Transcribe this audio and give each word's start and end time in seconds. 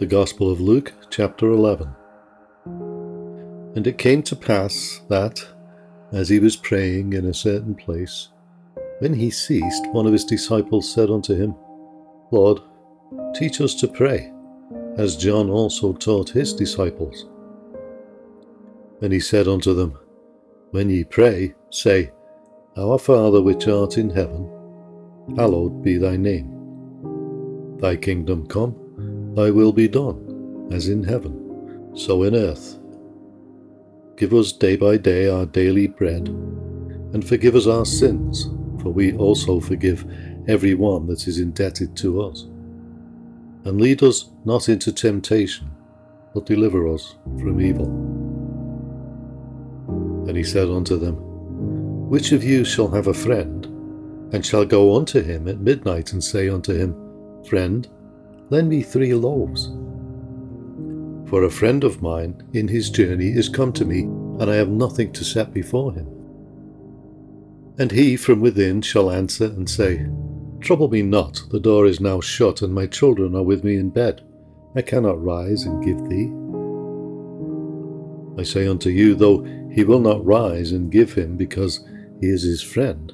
The 0.00 0.06
Gospel 0.06 0.50
of 0.50 0.62
Luke, 0.62 0.94
chapter 1.10 1.50
11. 1.50 1.94
And 2.64 3.86
it 3.86 3.98
came 3.98 4.22
to 4.22 4.34
pass 4.34 5.02
that, 5.10 5.46
as 6.10 6.30
he 6.30 6.38
was 6.38 6.56
praying 6.56 7.12
in 7.12 7.26
a 7.26 7.34
certain 7.34 7.74
place, 7.74 8.30
when 9.00 9.12
he 9.12 9.28
ceased, 9.28 9.86
one 9.92 10.06
of 10.06 10.14
his 10.14 10.24
disciples 10.24 10.90
said 10.90 11.10
unto 11.10 11.34
him, 11.34 11.54
Lord, 12.30 12.60
teach 13.34 13.60
us 13.60 13.74
to 13.74 13.88
pray, 13.88 14.32
as 14.96 15.18
John 15.18 15.50
also 15.50 15.92
taught 15.92 16.30
his 16.30 16.54
disciples. 16.54 17.26
And 19.02 19.12
he 19.12 19.20
said 19.20 19.48
unto 19.48 19.74
them, 19.74 19.98
When 20.70 20.88
ye 20.88 21.04
pray, 21.04 21.54
say, 21.68 22.10
Our 22.74 22.98
Father 22.98 23.42
which 23.42 23.68
art 23.68 23.98
in 23.98 24.08
heaven, 24.08 24.50
hallowed 25.36 25.82
be 25.82 25.98
thy 25.98 26.16
name. 26.16 27.76
Thy 27.78 27.96
kingdom 27.96 28.46
come 28.46 28.79
Thy 29.34 29.50
will 29.50 29.72
be 29.72 29.86
done, 29.86 30.68
as 30.72 30.88
in 30.88 31.04
heaven, 31.04 31.92
so 31.94 32.24
in 32.24 32.34
earth. 32.34 32.78
Give 34.16 34.34
us 34.34 34.52
day 34.52 34.76
by 34.76 34.96
day 34.96 35.28
our 35.28 35.46
daily 35.46 35.86
bread, 35.86 36.28
and 36.28 37.26
forgive 37.26 37.54
us 37.54 37.66
our 37.66 37.86
sins, 37.86 38.50
for 38.82 38.90
we 38.90 39.14
also 39.14 39.60
forgive 39.60 40.04
every 40.48 40.74
one 40.74 41.06
that 41.06 41.28
is 41.28 41.38
indebted 41.38 41.96
to 41.98 42.22
us. 42.22 42.42
And 43.64 43.80
lead 43.80 44.02
us 44.02 44.30
not 44.44 44.68
into 44.68 44.92
temptation, 44.92 45.70
but 46.34 46.46
deliver 46.46 46.92
us 46.92 47.14
from 47.38 47.60
evil. 47.60 47.86
And 50.28 50.36
he 50.36 50.44
said 50.44 50.68
unto 50.68 50.96
them, 50.98 51.14
Which 52.08 52.32
of 52.32 52.42
you 52.42 52.64
shall 52.64 52.88
have 52.88 53.06
a 53.06 53.14
friend, 53.14 53.64
and 54.32 54.44
shall 54.44 54.64
go 54.64 54.96
unto 54.96 55.22
him 55.22 55.46
at 55.48 55.60
midnight 55.60 56.12
and 56.12 56.22
say 56.22 56.48
unto 56.48 56.74
him, 56.74 56.94
Friend, 57.48 57.88
Lend 58.50 58.68
me 58.68 58.82
three 58.82 59.14
loaves. 59.14 59.68
For 61.30 61.44
a 61.44 61.50
friend 61.50 61.84
of 61.84 62.02
mine 62.02 62.42
in 62.52 62.66
his 62.66 62.90
journey 62.90 63.28
is 63.28 63.48
come 63.48 63.72
to 63.74 63.84
me, 63.84 64.00
and 64.02 64.50
I 64.50 64.56
have 64.56 64.68
nothing 64.68 65.12
to 65.12 65.24
set 65.24 65.54
before 65.54 65.92
him. 65.92 66.08
And 67.78 67.92
he 67.92 68.16
from 68.16 68.40
within 68.40 68.82
shall 68.82 69.10
answer 69.10 69.44
and 69.44 69.70
say, 69.70 70.06
Trouble 70.60 70.88
me 70.88 71.02
not, 71.02 71.40
the 71.50 71.60
door 71.60 71.86
is 71.86 72.00
now 72.00 72.20
shut, 72.20 72.60
and 72.60 72.74
my 72.74 72.86
children 72.86 73.36
are 73.36 73.44
with 73.44 73.62
me 73.62 73.76
in 73.76 73.90
bed. 73.90 74.22
I 74.74 74.82
cannot 74.82 75.22
rise 75.22 75.62
and 75.62 75.84
give 75.84 76.08
thee. 76.08 76.30
I 78.40 78.42
say 78.44 78.66
unto 78.66 78.90
you, 78.90 79.14
though 79.14 79.44
he 79.70 79.84
will 79.84 80.00
not 80.00 80.24
rise 80.24 80.72
and 80.72 80.90
give 80.90 81.12
him 81.12 81.36
because 81.36 81.86
he 82.20 82.26
is 82.26 82.42
his 82.42 82.62
friend, 82.62 83.12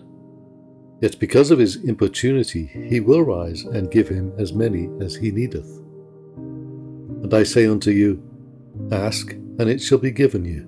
Yet 1.07 1.21
because 1.21 1.53
of 1.53 1.61
his 1.61 1.77
importunity 1.85 2.67
he 2.67 2.99
will 2.99 3.23
rise 3.23 3.62
and 3.62 3.93
give 3.93 4.09
him 4.09 4.33
as 4.39 4.53
many 4.53 4.91
as 5.01 5.15
he 5.15 5.31
needeth. 5.31 5.71
And 6.37 7.33
I 7.33 7.45
say 7.45 7.69
unto 7.69 7.93
you, 7.93 8.21
Ask, 8.91 9.31
and 9.31 9.71
it 9.71 9.81
shall 9.81 9.99
be 9.99 10.11
given 10.11 10.45
you. 10.45 10.67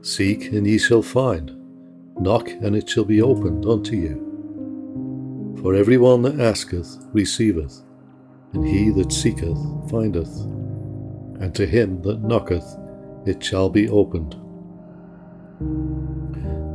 Seek, 0.00 0.52
and 0.54 0.66
ye 0.66 0.78
shall 0.78 1.02
find. 1.02 1.54
Knock, 2.18 2.48
and 2.48 2.74
it 2.74 2.88
shall 2.88 3.04
be 3.04 3.20
opened 3.20 3.66
unto 3.66 3.96
you. 3.96 5.58
For 5.60 5.74
every 5.74 5.98
one 5.98 6.22
that 6.22 6.40
asketh 6.40 7.06
receiveth, 7.12 7.82
and 8.54 8.66
he 8.66 8.88
that 8.92 9.12
seeketh 9.12 9.90
findeth, 9.90 10.34
and 11.38 11.54
to 11.54 11.66
him 11.66 12.00
that 12.00 12.22
knocketh 12.22 12.64
it 13.26 13.44
shall 13.44 13.68
be 13.68 13.90
opened. 13.90 14.36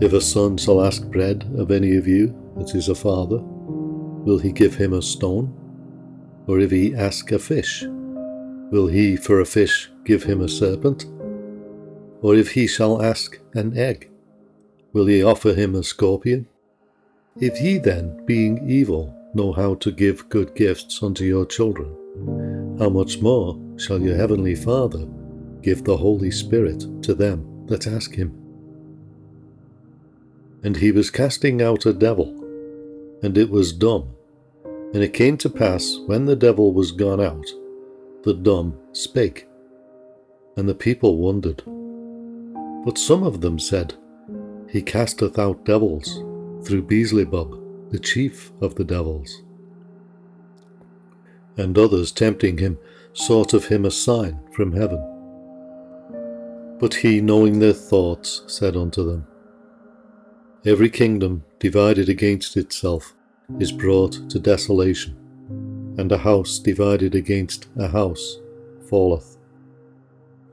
If 0.02 0.12
a 0.12 0.20
son 0.20 0.58
shall 0.58 0.84
ask 0.84 1.04
bread 1.04 1.50
of 1.58 1.72
any 1.72 1.96
of 1.96 2.06
you 2.06 2.36
that 2.58 2.76
is 2.76 2.90
a 2.90 2.96
father, 2.96 3.40
will 3.40 4.38
he 4.38 4.52
give 4.52 4.76
him 4.76 4.92
a 4.92 5.02
stone? 5.02 5.54
Or 6.48 6.60
if 6.60 6.72
he 6.72 6.94
ask 6.94 7.32
a 7.32 7.40
fish, 7.40 7.86
will 8.72 8.88
he 8.88 9.16
for 9.16 9.40
a 9.40 9.46
fish 9.46 9.90
give 10.04 10.24
him 10.24 10.42
a 10.42 10.50
serpent? 10.50 11.06
Or 12.22 12.36
if 12.36 12.52
he 12.52 12.68
shall 12.68 13.02
ask 13.02 13.40
an 13.54 13.78
egg, 13.78 14.10
will 14.92 15.06
he 15.06 15.24
offer 15.24 15.54
him 15.54 15.76
a 15.76 15.84
scorpion? 15.84 16.48
If 17.40 17.62
ye 17.62 17.78
then, 17.78 18.26
being 18.26 18.70
evil, 18.70 19.16
know 19.34 19.54
how 19.54 19.76
to 19.76 19.92
give 19.92 20.28
good 20.28 20.56
gifts 20.56 21.02
unto 21.02 21.24
your 21.24 21.46
children, 21.46 22.76
how 22.80 22.90
much 22.90 23.22
more 23.22 23.58
shall 23.78 24.02
your 24.02 24.18
heavenly 24.18 24.56
Father 24.56 25.08
give 25.62 25.86
the 25.86 25.96
Holy 25.96 26.32
Spirit 26.32 26.86
to 27.04 27.14
them 27.14 27.66
that 27.68 27.88
ask 27.88 28.14
him? 28.14 28.45
And 30.66 30.76
he 30.76 30.92
was 30.92 31.12
casting 31.12 31.62
out 31.62 31.86
a 31.86 31.94
devil, 31.94 32.28
and 33.22 33.38
it 33.38 33.52
was 33.52 33.72
dumb. 33.72 34.16
And 34.96 35.04
it 35.04 35.14
came 35.14 35.38
to 35.38 35.50
pass, 35.50 36.00
when 36.08 36.26
the 36.26 36.36
devil 36.36 36.74
was 36.74 36.92
gone 36.92 37.22
out, 37.22 37.46
the 38.24 38.34
dumb 38.34 38.76
spake. 38.92 39.48
And 40.58 40.68
the 40.68 40.74
people 40.74 41.18
wondered. 41.18 41.62
But 42.84 42.98
some 42.98 43.22
of 43.22 43.42
them 43.42 43.60
said, 43.60 43.94
He 44.68 44.82
casteth 44.82 45.38
out 45.38 45.66
devils 45.66 46.24
through 46.66 46.82
Beelzebub, 46.82 47.92
the 47.92 48.00
chief 48.00 48.52
of 48.60 48.74
the 48.74 48.86
devils. 48.86 49.44
And 51.58 51.78
others, 51.78 52.12
tempting 52.12 52.58
him, 52.58 52.80
sought 53.14 53.54
of 53.54 53.66
him 53.66 53.86
a 53.86 53.92
sign 53.92 54.40
from 54.52 54.72
heaven. 54.72 55.00
But 56.80 56.96
he, 56.96 57.22
knowing 57.22 57.60
their 57.60 57.72
thoughts, 57.72 58.42
said 58.48 58.76
unto 58.76 59.06
them, 59.06 59.28
Every 60.66 60.90
kingdom 60.90 61.44
divided 61.60 62.10
against 62.10 62.58
itself 62.58 63.14
is 63.60 63.72
brought 63.72 64.28
to 64.32 64.40
desolation, 64.40 65.16
and 66.00 66.12
a 66.12 66.18
house 66.18 66.58
divided 66.58 67.14
against 67.14 67.68
a 67.78 67.88
house 67.88 68.40
falleth. 68.90 69.38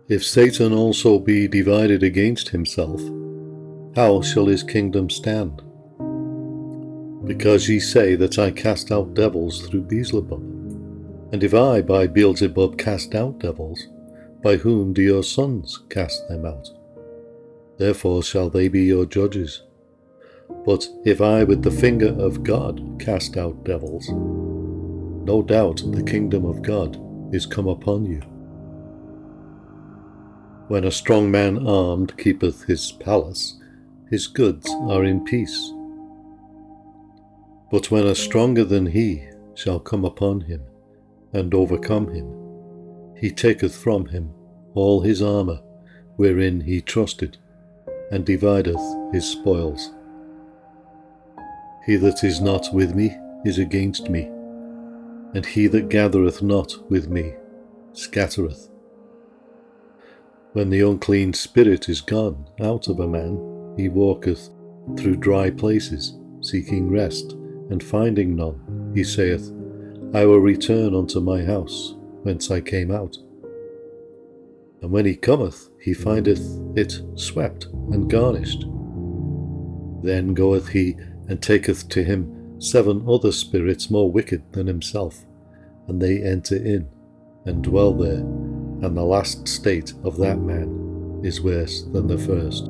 If 0.08 0.22
Satan 0.22 0.74
also 0.74 1.18
be 1.18 1.48
divided 1.48 2.02
against 2.02 2.50
himself, 2.50 3.00
how 3.96 4.20
shall 4.20 4.44
his 4.46 4.62
kingdom 4.62 5.08
stand? 5.08 5.62
Because 7.26 7.66
ye 7.70 7.80
say 7.80 8.14
that 8.16 8.38
I 8.38 8.50
cast 8.50 8.92
out 8.92 9.14
devils 9.14 9.66
through 9.66 9.84
Beelzebub. 9.84 10.42
And 11.32 11.42
if 11.42 11.54
I 11.54 11.80
by 11.80 12.06
Beelzebub 12.06 12.76
cast 12.76 13.14
out 13.14 13.38
devils, 13.38 13.88
by 14.42 14.56
whom 14.56 14.92
do 14.92 15.00
your 15.00 15.22
sons 15.22 15.82
cast 15.88 16.28
them 16.28 16.44
out? 16.44 16.68
Therefore 17.78 18.22
shall 18.22 18.50
they 18.50 18.68
be 18.68 18.82
your 18.82 19.06
judges. 19.06 19.62
But 20.64 20.88
if 21.04 21.20
I 21.20 21.44
with 21.44 21.62
the 21.62 21.70
finger 21.70 22.14
of 22.18 22.44
God 22.44 22.82
cast 22.98 23.36
out 23.36 23.64
devils, 23.64 24.08
no 24.10 25.42
doubt 25.42 25.82
the 25.86 26.02
kingdom 26.02 26.44
of 26.44 26.62
God 26.62 26.98
is 27.34 27.46
come 27.46 27.68
upon 27.68 28.06
you. 28.06 28.20
When 30.68 30.84
a 30.84 30.90
strong 30.90 31.30
man 31.30 31.66
armed 31.66 32.16
keepeth 32.16 32.64
his 32.64 32.92
palace, 32.92 33.60
his 34.10 34.26
goods 34.26 34.68
are 34.88 35.04
in 35.04 35.24
peace. 35.24 35.72
But 37.70 37.90
when 37.90 38.06
a 38.06 38.14
stronger 38.14 38.64
than 38.64 38.86
he 38.86 39.28
shall 39.54 39.80
come 39.80 40.04
upon 40.04 40.42
him, 40.42 40.62
and 41.32 41.52
overcome 41.54 42.08
him, 42.12 42.26
he 43.16 43.30
taketh 43.30 43.74
from 43.74 44.06
him 44.06 44.30
all 44.74 45.00
his 45.00 45.22
armour 45.22 45.60
wherein 46.16 46.60
he 46.60 46.80
trusted, 46.80 47.38
and 48.10 48.24
divideth 48.24 48.82
his 49.12 49.26
spoils. 49.26 49.90
He 51.84 51.97
that 51.97 52.22
is 52.22 52.41
not 52.41 52.72
with 52.72 52.94
me 52.94 53.16
is 53.44 53.59
against 53.59 54.09
me, 54.09 54.22
and 55.34 55.44
he 55.44 55.66
that 55.66 55.88
gathereth 55.88 56.43
not 56.43 56.75
with 56.88 57.09
me 57.09 57.34
scattereth. 57.93 58.69
When 60.53 60.70
the 60.70 60.81
unclean 60.81 61.32
spirit 61.32 61.88
is 61.88 62.00
gone 62.00 62.47
out 62.60 62.88
of 62.88 63.00
a 63.00 63.09
man, 63.09 63.75
he 63.76 63.88
walketh 63.88 64.50
through 64.97 65.16
dry 65.16 65.50
places, 65.50 66.19
seeking 66.41 66.91
rest, 66.91 67.32
and 67.70 67.82
finding 67.82 68.37
none, 68.37 68.93
he 68.94 69.02
saith, 69.02 69.50
I 70.14 70.26
will 70.26 70.40
return 70.40 70.94
unto 70.94 71.20
my 71.20 71.43
house, 71.43 71.94
whence 72.23 72.50
I 72.50 72.61
came 72.61 72.90
out. 72.90 73.17
And 74.82 74.90
when 74.90 75.06
he 75.06 75.17
cometh, 75.17 75.70
he 75.81 75.94
findeth 75.94 76.61
it 76.76 77.00
swept 77.14 77.64
and 77.90 78.11
garnished. 78.11 78.67
Then 80.02 80.35
goeth 80.35 80.69
he 80.69 80.96
and 81.32 81.40
taketh 81.40 81.88
to 81.88 82.05
him 82.05 82.61
seven 82.61 83.02
other 83.08 83.32
spirits 83.32 83.90
more 83.90 84.12
wicked 84.12 84.43
than 84.52 84.67
himself, 84.67 85.25
and 85.88 86.00
they 86.00 86.23
enter 86.23 86.56
in 86.56 86.87
and 87.46 87.64
dwell 87.64 87.94
there, 87.94 88.19
and 88.19 88.94
the 88.94 89.02
last 89.02 89.49
state 89.49 89.94
of 90.05 90.19
that 90.19 90.38
man 90.38 91.23
is 91.25 91.40
worse 91.40 91.84
than 91.84 92.06
the 92.06 92.19
first. 92.19 92.67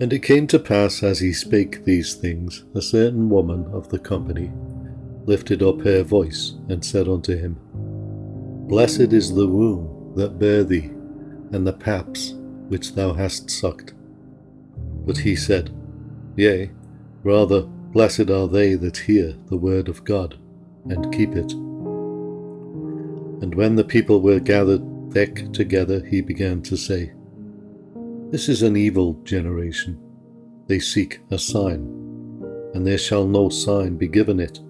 And 0.00 0.12
it 0.12 0.24
came 0.24 0.48
to 0.48 0.58
pass 0.58 1.04
as 1.04 1.20
he 1.20 1.32
spake 1.32 1.84
these 1.84 2.14
things, 2.14 2.64
a 2.74 2.82
certain 2.82 3.28
woman 3.28 3.64
of 3.72 3.88
the 3.90 4.00
company 4.00 4.50
lifted 5.24 5.62
up 5.62 5.82
her 5.82 6.02
voice 6.02 6.54
and 6.68 6.84
said 6.84 7.06
unto 7.06 7.36
him, 7.38 7.56
Blessed 8.66 9.12
is 9.12 9.32
the 9.32 9.46
womb 9.46 10.14
that 10.16 10.40
bare 10.40 10.64
thee, 10.64 10.90
and 11.52 11.64
the 11.64 11.72
paps 11.72 12.34
which 12.66 12.96
thou 12.96 13.12
hast 13.12 13.48
sucked. 13.48 13.93
But 15.04 15.18
he 15.18 15.36
said, 15.36 15.70
Yea, 16.36 16.70
rather, 17.22 17.62
blessed 17.62 18.30
are 18.30 18.48
they 18.48 18.74
that 18.74 18.96
hear 18.96 19.34
the 19.46 19.56
word 19.56 19.88
of 19.88 20.04
God, 20.04 20.38
and 20.88 21.12
keep 21.14 21.34
it. 21.34 21.52
And 23.42 23.54
when 23.54 23.76
the 23.76 23.84
people 23.84 24.20
were 24.20 24.40
gathered 24.40 24.82
thick 25.12 25.52
together, 25.52 26.04
he 26.04 26.20
began 26.20 26.62
to 26.62 26.76
say, 26.76 27.12
This 28.30 28.48
is 28.48 28.62
an 28.62 28.76
evil 28.76 29.14
generation. 29.24 29.98
They 30.66 30.78
seek 30.78 31.20
a 31.30 31.38
sign, 31.38 31.80
and 32.74 32.86
there 32.86 32.98
shall 32.98 33.26
no 33.26 33.50
sign 33.50 33.96
be 33.96 34.08
given 34.08 34.40
it, 34.40 34.60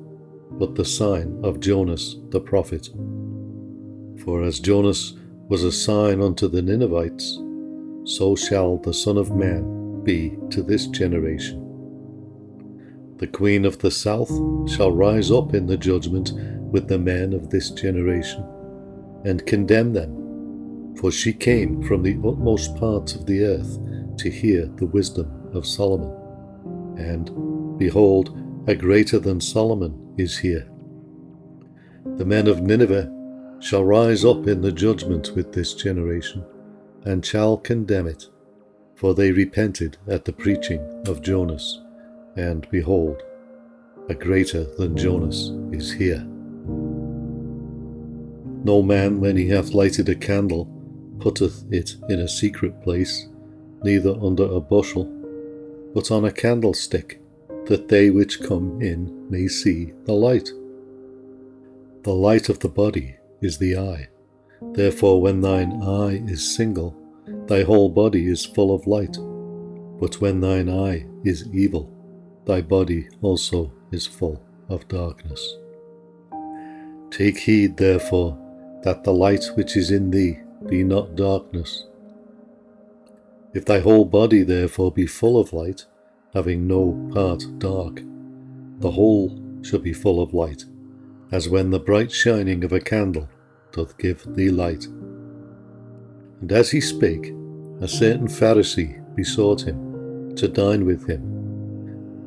but 0.50 0.74
the 0.74 0.84
sign 0.84 1.40
of 1.44 1.60
Jonas 1.60 2.16
the 2.30 2.40
prophet. 2.40 2.88
For 4.24 4.42
as 4.42 4.58
Jonas 4.60 5.14
was 5.48 5.62
a 5.62 5.72
sign 5.72 6.20
unto 6.20 6.48
the 6.48 6.62
Ninevites, 6.62 7.38
so 8.04 8.34
shall 8.34 8.78
the 8.78 8.94
Son 8.94 9.16
of 9.16 9.34
Man 9.34 9.83
be 10.04 10.36
to 10.50 10.62
this 10.62 10.86
generation. 10.86 11.60
The 13.18 13.26
Queen 13.26 13.64
of 13.64 13.78
the 13.78 13.90
South 13.90 14.30
shall 14.70 14.92
rise 14.92 15.30
up 15.30 15.54
in 15.54 15.66
the 15.66 15.76
judgment 15.76 16.32
with 16.34 16.88
the 16.88 16.98
men 16.98 17.32
of 17.32 17.50
this 17.50 17.70
generation, 17.70 18.44
and 19.24 19.46
condemn 19.46 19.92
them, 19.92 20.96
for 20.96 21.10
she 21.10 21.32
came 21.32 21.82
from 21.82 22.02
the 22.02 22.18
utmost 22.26 22.76
parts 22.76 23.14
of 23.14 23.26
the 23.26 23.44
earth 23.44 23.78
to 24.18 24.30
hear 24.30 24.66
the 24.66 24.86
wisdom 24.86 25.50
of 25.54 25.66
Solomon. 25.66 26.12
And, 26.98 27.78
behold, 27.78 28.36
a 28.66 28.74
greater 28.74 29.18
than 29.18 29.40
Solomon 29.40 30.14
is 30.18 30.38
here. 30.38 30.68
The 32.16 32.24
men 32.24 32.46
of 32.46 32.62
Nineveh 32.62 33.10
shall 33.60 33.84
rise 33.84 34.24
up 34.24 34.46
in 34.46 34.60
the 34.60 34.72
judgment 34.72 35.32
with 35.34 35.52
this 35.52 35.74
generation, 35.74 36.44
and 37.04 37.24
shall 37.24 37.56
condemn 37.56 38.06
it, 38.06 38.26
for 38.94 39.14
they 39.14 39.32
repented 39.32 39.96
at 40.08 40.24
the 40.24 40.32
preaching 40.32 40.80
of 41.06 41.22
Jonas 41.22 41.80
and 42.36 42.68
behold, 42.70 43.22
a 44.08 44.14
greater 44.14 44.64
than 44.76 44.96
Jonas 44.96 45.50
is 45.72 45.92
here. 45.92 46.24
No 48.64 48.82
man, 48.82 49.20
when 49.20 49.36
he 49.36 49.48
hath 49.48 49.74
lighted 49.74 50.08
a 50.08 50.14
candle, 50.14 50.66
putteth 51.20 51.64
it 51.70 51.96
in 52.08 52.20
a 52.20 52.28
secret 52.28 52.82
place, 52.82 53.28
neither 53.82 54.16
under 54.20 54.44
a 54.44 54.60
bushel, 54.60 55.04
but 55.94 56.10
on 56.10 56.24
a 56.24 56.32
candlestick, 56.32 57.20
that 57.66 57.88
they 57.88 58.10
which 58.10 58.42
come 58.42 58.80
in 58.82 59.30
may 59.30 59.48
see 59.48 59.92
the 60.04 60.12
light. 60.12 60.50
The 62.02 62.12
light 62.12 62.48
of 62.48 62.58
the 62.58 62.68
body 62.68 63.16
is 63.40 63.58
the 63.58 63.76
eye. 63.76 64.08
Therefore, 64.72 65.20
when 65.22 65.40
thine 65.40 65.82
eye 65.82 66.22
is 66.26 66.56
single, 66.56 66.96
thy 67.46 67.62
whole 67.62 67.88
body 67.88 68.26
is 68.28 68.44
full 68.44 68.74
of 68.74 68.86
light. 68.86 69.16
But 70.00 70.20
when 70.20 70.40
thine 70.40 70.68
eye 70.68 71.06
is 71.24 71.48
evil, 71.52 71.90
thy 72.44 72.60
body 72.60 73.08
also 73.22 73.72
is 73.90 74.06
full 74.06 74.42
of 74.68 74.88
darkness. 74.88 75.56
Take 77.10 77.38
heed, 77.38 77.76
therefore, 77.76 78.38
that 78.82 79.04
the 79.04 79.12
light 79.12 79.44
which 79.54 79.76
is 79.76 79.90
in 79.90 80.10
thee 80.10 80.40
be 80.68 80.82
not 80.82 81.16
darkness. 81.16 81.86
If 83.54 83.64
thy 83.64 83.78
whole 83.78 84.04
body 84.04 84.42
therefore 84.42 84.90
be 84.90 85.06
full 85.06 85.38
of 85.38 85.52
light, 85.52 85.86
having 86.34 86.66
no 86.66 87.08
part 87.14 87.44
dark, 87.58 88.00
the 88.80 88.90
whole 88.90 89.40
shall 89.62 89.78
be 89.78 89.92
full 89.92 90.20
of 90.20 90.34
light, 90.34 90.64
as 91.30 91.48
when 91.48 91.70
the 91.70 91.78
bright 91.78 92.10
shining 92.10 92.64
of 92.64 92.72
a 92.72 92.80
candle 92.80 93.28
doth 93.72 93.96
give 93.96 94.24
thee 94.34 94.50
light. 94.50 94.86
And 96.44 96.52
as 96.52 96.70
he 96.70 96.82
spake, 96.82 97.32
a 97.80 97.88
certain 97.88 98.28
Pharisee 98.28 99.02
besought 99.16 99.62
him 99.62 100.36
to 100.36 100.46
dine 100.46 100.84
with 100.84 101.08
him. 101.08 101.22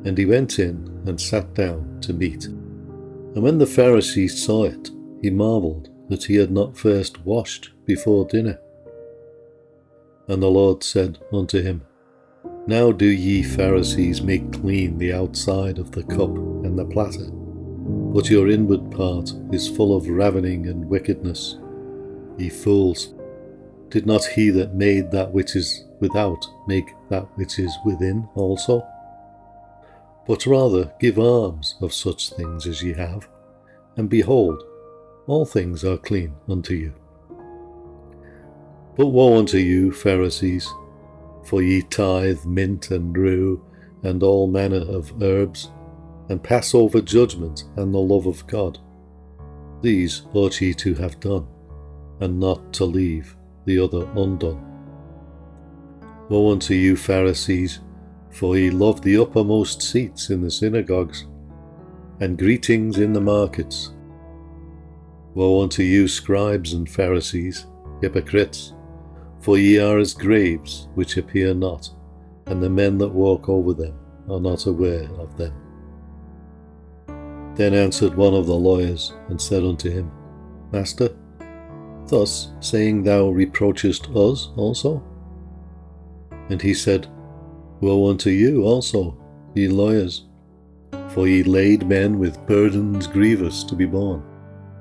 And 0.05 0.17
he 0.17 0.25
went 0.25 0.57
in 0.57 1.03
and 1.05 1.21
sat 1.21 1.53
down 1.53 1.99
to 2.01 2.13
meat. 2.13 2.45
And 2.45 3.43
when 3.43 3.59
the 3.59 3.65
Pharisee 3.65 4.27
saw 4.27 4.63
it, 4.63 4.89
he 5.21 5.29
marvelled 5.29 5.89
that 6.09 6.23
he 6.23 6.35
had 6.37 6.49
not 6.49 6.75
first 6.75 7.23
washed 7.25 7.73
before 7.85 8.25
dinner. 8.25 8.59
And 10.27 10.41
the 10.41 10.49
Lord 10.49 10.81
said 10.81 11.19
unto 11.31 11.61
him, 11.61 11.83
Now 12.65 12.91
do 12.91 13.05
ye 13.05 13.43
Pharisees 13.43 14.23
make 14.23 14.51
clean 14.51 14.97
the 14.97 15.13
outside 15.13 15.77
of 15.77 15.91
the 15.91 16.01
cup 16.01 16.35
and 16.65 16.75
the 16.75 16.85
platter, 16.85 17.29
but 17.29 18.31
your 18.31 18.49
inward 18.49 18.89
part 18.89 19.31
is 19.51 19.69
full 19.69 19.95
of 19.95 20.09
ravening 20.09 20.65
and 20.65 20.89
wickedness. 20.89 21.59
Ye 22.39 22.49
fools, 22.49 23.13
did 23.89 24.05
not 24.05 24.25
he 24.25 24.49
that 24.49 24.73
made 24.75 25.11
that 25.11 25.31
which 25.31 25.55
is 25.55 25.85
without 25.99 26.45
make 26.67 26.87
that 27.09 27.25
which 27.37 27.59
is 27.59 27.75
within 27.85 28.27
also? 28.35 28.85
but 30.27 30.45
rather 30.45 30.93
give 30.99 31.17
alms 31.17 31.75
of 31.81 31.93
such 31.93 32.31
things 32.31 32.67
as 32.67 32.83
ye 32.83 32.93
have, 32.93 33.27
and 33.95 34.09
behold, 34.09 34.61
all 35.25 35.45
things 35.45 35.85
are 35.85 35.97
clean 35.97 36.35
unto 36.49 36.73
you. 36.73 36.93
But 38.97 39.07
woe 39.07 39.37
unto 39.37 39.57
you, 39.57 39.91
Pharisees, 39.91 40.67
for 41.45 41.61
ye 41.61 41.81
tithe 41.81 42.43
mint 42.45 42.91
and 42.91 43.17
rue, 43.17 43.63
and 44.03 44.21
all 44.21 44.47
manner 44.47 44.83
of 44.89 45.13
herbs, 45.23 45.71
and 46.29 46.43
pass 46.43 46.75
over 46.75 46.99
judgment 46.99 47.63
and 47.77 47.93
the 47.93 47.99
love 47.99 48.27
of 48.27 48.45
God. 48.47 48.79
These 49.81 50.23
ought 50.33 50.59
ye 50.59 50.73
to 50.73 50.93
have 50.95 51.21
done, 51.21 51.47
and 52.19 52.37
not 52.37 52.73
to 52.73 52.85
leave 52.85 53.36
the 53.67 53.77
other 53.77 54.07
undone. 54.15 54.63
Woe 56.29 56.51
unto 56.51 56.73
you, 56.73 56.95
Pharisees, 56.95 57.81
for 58.31 58.57
ye 58.57 58.71
love 58.71 59.01
the 59.01 59.17
uppermost 59.17 59.81
seats 59.81 60.29
in 60.29 60.41
the 60.41 60.49
synagogues, 60.49 61.27
and 62.21 62.37
greetings 62.37 62.97
in 62.97 63.13
the 63.13 63.21
markets. 63.21 63.91
Woe 65.35 65.61
unto 65.61 65.83
you, 65.83 66.07
scribes 66.07 66.73
and 66.73 66.89
Pharisees, 66.89 67.67
hypocrites, 68.01 68.73
for 69.41 69.57
ye 69.57 69.79
are 69.79 69.99
as 69.99 70.13
graves 70.13 70.87
which 70.95 71.17
appear 71.17 71.53
not, 71.53 71.89
and 72.45 72.63
the 72.63 72.69
men 72.69 72.97
that 72.97 73.09
walk 73.09 73.49
over 73.49 73.73
them 73.73 73.99
are 74.29 74.39
not 74.39 74.65
aware 74.65 75.09
of 75.19 75.37
them. 75.37 75.53
Then 77.55 77.73
answered 77.73 78.15
one 78.15 78.33
of 78.33 78.45
the 78.45 78.55
lawyers, 78.55 79.13
and 79.27 79.41
said 79.41 79.63
unto 79.63 79.89
him, 79.89 80.09
Master, 80.71 81.09
thus 82.07 82.51
saying 82.59 83.03
thou 83.03 83.29
reproachest 83.29 84.09
us 84.09 84.49
also? 84.55 85.03
And 86.49 86.61
he 86.61 86.73
said, 86.73 87.07
Woe 87.81 88.09
unto 88.09 88.29
you 88.29 88.63
also, 88.63 89.17
ye 89.53 89.67
lawyers, 89.67 90.25
for 91.09 91.27
ye 91.27 91.43
laid 91.43 91.87
men 91.87 92.17
with 92.17 92.45
burdens 92.47 93.07
grievous 93.07 93.63
to 93.65 93.75
be 93.75 93.85
borne, 93.85 94.23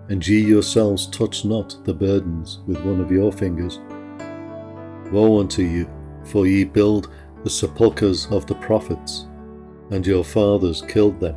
and 0.08 0.26
ye 0.26 0.40
yourselves 0.40 1.06
touch 1.08 1.44
not 1.44 1.76
the 1.84 1.94
burdens 1.94 2.60
with 2.66 2.80
one 2.84 3.00
of 3.00 3.10
your 3.10 3.32
fingers. 3.32 3.80
Woe 5.12 5.40
unto 5.40 5.62
you, 5.62 5.90
for 6.24 6.46
ye 6.46 6.64
build 6.64 7.10
the 7.44 7.50
sepulchres 7.50 8.26
of 8.30 8.46
the 8.46 8.54
prophets, 8.56 9.26
and 9.90 10.06
your 10.06 10.24
fathers 10.24 10.82
killed 10.82 11.20
them. 11.20 11.36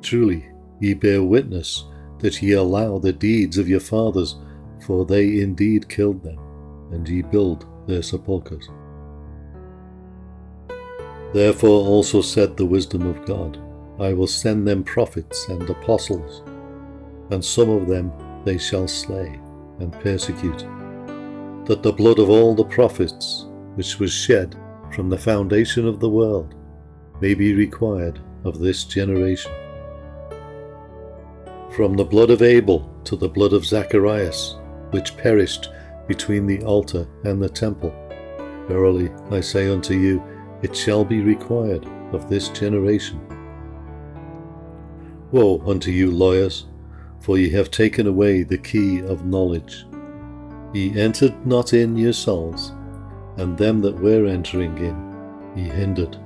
Truly, 0.00 0.46
ye 0.80 0.94
bear 0.94 1.22
witness 1.22 1.84
that 2.18 2.40
ye 2.40 2.52
allow 2.52 2.98
the 2.98 3.12
deeds 3.12 3.58
of 3.58 3.68
your 3.68 3.80
fathers, 3.80 4.36
for 4.86 5.04
they 5.04 5.40
indeed 5.40 5.88
killed 5.88 6.22
them, 6.22 6.38
and 6.92 7.08
ye 7.08 7.22
build 7.22 7.66
their 7.86 8.02
sepulchres. 8.02 8.68
Therefore 11.32 11.86
also 11.86 12.20
said 12.20 12.56
the 12.56 12.66
wisdom 12.66 13.06
of 13.06 13.24
God, 13.26 13.58
I 13.98 14.12
will 14.12 14.26
send 14.26 14.66
them 14.66 14.84
prophets 14.84 15.48
and 15.48 15.68
apostles, 15.68 16.42
and 17.30 17.44
some 17.44 17.70
of 17.70 17.88
them 17.88 18.12
they 18.44 18.58
shall 18.58 18.86
slay 18.86 19.40
and 19.80 19.92
persecute, 19.92 20.66
that 21.66 21.82
the 21.82 21.92
blood 21.92 22.18
of 22.18 22.30
all 22.30 22.54
the 22.54 22.64
prophets, 22.64 23.46
which 23.74 23.98
was 23.98 24.12
shed 24.12 24.54
from 24.92 25.10
the 25.10 25.18
foundation 25.18 25.88
of 25.88 25.98
the 25.98 26.08
world, 26.08 26.54
may 27.20 27.34
be 27.34 27.54
required 27.54 28.20
of 28.44 28.58
this 28.58 28.84
generation. 28.84 29.50
From 31.74 31.94
the 31.94 32.04
blood 32.04 32.30
of 32.30 32.42
Abel 32.42 32.88
to 33.04 33.16
the 33.16 33.28
blood 33.28 33.52
of 33.52 33.64
Zacharias, 33.64 34.56
which 34.94 35.16
perished 35.16 35.70
between 36.06 36.46
the 36.46 36.62
altar 36.62 37.04
and 37.24 37.42
the 37.42 37.48
temple, 37.48 37.92
verily 38.68 39.10
I 39.28 39.40
say 39.40 39.68
unto 39.68 39.92
you, 39.92 40.22
it 40.62 40.76
shall 40.76 41.04
be 41.04 41.20
required 41.20 41.84
of 42.12 42.28
this 42.28 42.48
generation. 42.50 43.20
Woe 45.32 45.60
unto 45.66 45.90
you, 45.90 46.12
lawyers, 46.12 46.66
for 47.18 47.36
ye 47.36 47.50
have 47.50 47.72
taken 47.72 48.06
away 48.06 48.44
the 48.44 48.56
key 48.56 49.00
of 49.00 49.26
knowledge. 49.26 49.84
Ye 50.72 50.96
entered 50.96 51.44
not 51.44 51.72
in 51.72 51.96
yourselves, 51.96 52.72
and 53.36 53.58
them 53.58 53.80
that 53.80 53.98
were 53.98 54.26
entering 54.26 54.78
in 54.78 55.56
ye 55.56 55.68
hindered. 55.68 56.16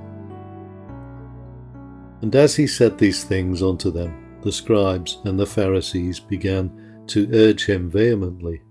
And 2.21 2.37
as 2.37 2.57
he 2.57 2.67
said 2.67 2.99
these 2.99 3.25
things 3.25 3.63
unto 3.63 3.91
them, 3.91 4.13
the 4.43 4.53
scribes 4.53 5.21
and 5.25 5.41
the 5.41 5.47
Pharisees 5.47 6.21
began 6.21 6.88
to 7.09 7.29
urge 7.33 7.67
him 7.67 7.91
vehemently, 7.91 8.63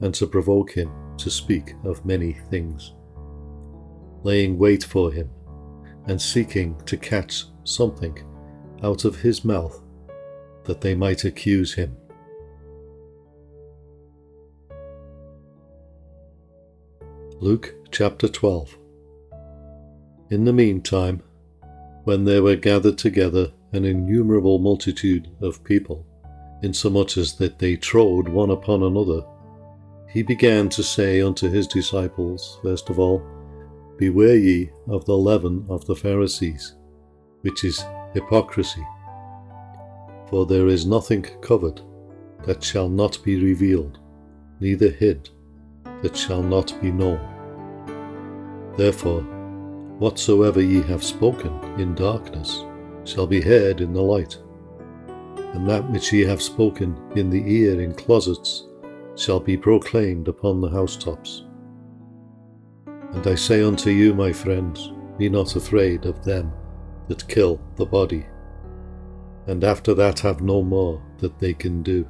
and 0.00 0.14
to 0.14 0.26
provoke 0.26 0.72
him 0.72 0.90
to 1.18 1.30
speak 1.30 1.74
of 1.84 2.04
many 2.04 2.32
things 2.50 2.94
laying 4.22 4.58
wait 4.58 4.84
for 4.84 5.12
him 5.12 5.30
and 6.06 6.20
seeking 6.20 6.80
to 6.86 6.96
catch 6.96 7.44
something 7.64 8.16
out 8.82 9.04
of 9.04 9.20
his 9.20 9.44
mouth, 9.44 9.80
that 10.64 10.80
they 10.80 10.94
might 10.94 11.24
accuse 11.24 11.74
him. 11.74 11.96
Luke 17.40 17.74
chapter 17.90 18.28
12 18.28 18.76
In 20.30 20.44
the 20.44 20.52
meantime, 20.52 21.22
when 22.04 22.24
there 22.24 22.42
were 22.42 22.56
gathered 22.56 22.98
together 22.98 23.52
an 23.72 23.84
innumerable 23.84 24.58
multitude 24.58 25.28
of 25.40 25.62
people, 25.62 26.04
insomuch 26.62 27.16
as 27.16 27.34
that 27.36 27.58
they 27.58 27.76
trode 27.76 28.28
one 28.28 28.50
upon 28.50 28.82
another, 28.82 29.22
he 30.08 30.22
began 30.22 30.68
to 30.68 30.82
say 30.82 31.22
unto 31.22 31.48
his 31.48 31.66
disciples, 31.66 32.58
first 32.62 32.90
of 32.90 32.98
all, 32.98 33.22
Beware 33.98 34.36
ye 34.36 34.70
of 34.88 35.04
the 35.04 35.16
leaven 35.16 35.64
of 35.68 35.86
the 35.86 35.94
Pharisees, 35.94 36.74
which 37.42 37.62
is 37.62 37.84
hypocrisy. 38.14 38.84
For 40.28 40.44
there 40.44 40.66
is 40.66 40.86
nothing 40.86 41.22
covered 41.40 41.80
that 42.44 42.64
shall 42.64 42.88
not 42.88 43.22
be 43.22 43.40
revealed, 43.40 44.00
neither 44.60 44.88
hid 44.90 45.30
that 46.02 46.16
shall 46.16 46.42
not 46.42 46.74
be 46.80 46.90
known. 46.90 47.20
Therefore, 48.76 49.22
whatsoever 49.98 50.60
ye 50.60 50.82
have 50.82 51.04
spoken 51.04 51.52
in 51.78 51.94
darkness 51.94 52.64
shall 53.04 53.26
be 53.26 53.40
heard 53.40 53.80
in 53.80 53.92
the 53.92 54.02
light, 54.02 54.38
and 55.54 55.68
that 55.68 55.88
which 55.90 56.12
ye 56.12 56.22
have 56.22 56.42
spoken 56.42 56.96
in 57.16 57.30
the 57.30 57.42
ear 57.46 57.80
in 57.80 57.94
closets 57.94 58.64
shall 59.16 59.40
be 59.40 59.56
proclaimed 59.56 60.28
upon 60.28 60.60
the 60.60 60.70
housetops. 60.70 61.44
And 62.86 63.26
I 63.26 63.34
say 63.34 63.62
unto 63.62 63.90
you, 63.90 64.14
my 64.14 64.32
friends, 64.32 64.92
be 65.18 65.28
not 65.28 65.56
afraid 65.56 66.06
of 66.06 66.24
them 66.24 66.52
that 67.08 67.28
kill 67.28 67.60
the 67.76 67.84
body, 67.84 68.26
and 69.46 69.64
after 69.64 69.92
that 69.94 70.20
have 70.20 70.40
no 70.40 70.62
more 70.62 71.02
that 71.18 71.38
they 71.38 71.52
can 71.52 71.82
do. 71.82 72.08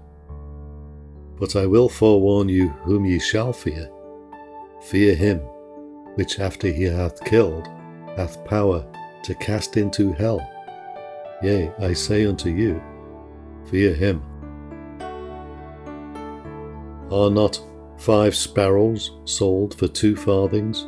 But 1.38 1.56
I 1.56 1.66
will 1.66 1.88
forewarn 1.88 2.48
you 2.48 2.68
whom 2.84 3.04
ye 3.04 3.18
shall 3.18 3.52
fear. 3.52 3.90
Fear 4.82 5.14
him, 5.16 5.38
which 6.14 6.38
after 6.38 6.68
he 6.68 6.84
hath 6.84 7.24
killed, 7.24 7.66
hath 8.16 8.44
power 8.44 8.86
to 9.24 9.34
cast 9.36 9.76
into 9.76 10.12
hell. 10.12 10.46
Yea, 11.42 11.72
I 11.80 11.92
say 11.92 12.26
unto 12.26 12.50
you, 12.50 12.80
fear 13.72 13.94
him. 13.94 14.22
Are 17.10 17.30
not 17.30 17.58
five 17.96 18.36
sparrows 18.36 19.12
sold 19.24 19.74
for 19.74 19.88
two 19.88 20.14
farthings, 20.14 20.82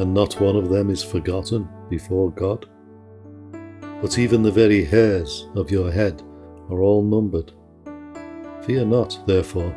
and 0.00 0.14
not 0.14 0.40
one 0.40 0.56
of 0.56 0.70
them 0.70 0.88
is 0.88 1.04
forgotten 1.04 1.68
before 1.90 2.30
God? 2.30 2.64
But 4.00 4.18
even 4.18 4.42
the 4.42 4.50
very 4.50 4.82
hairs 4.82 5.46
of 5.54 5.70
your 5.70 5.92
head 5.92 6.22
are 6.70 6.80
all 6.80 7.02
numbered. 7.02 7.52
Fear 8.62 8.86
not, 8.86 9.18
therefore, 9.26 9.74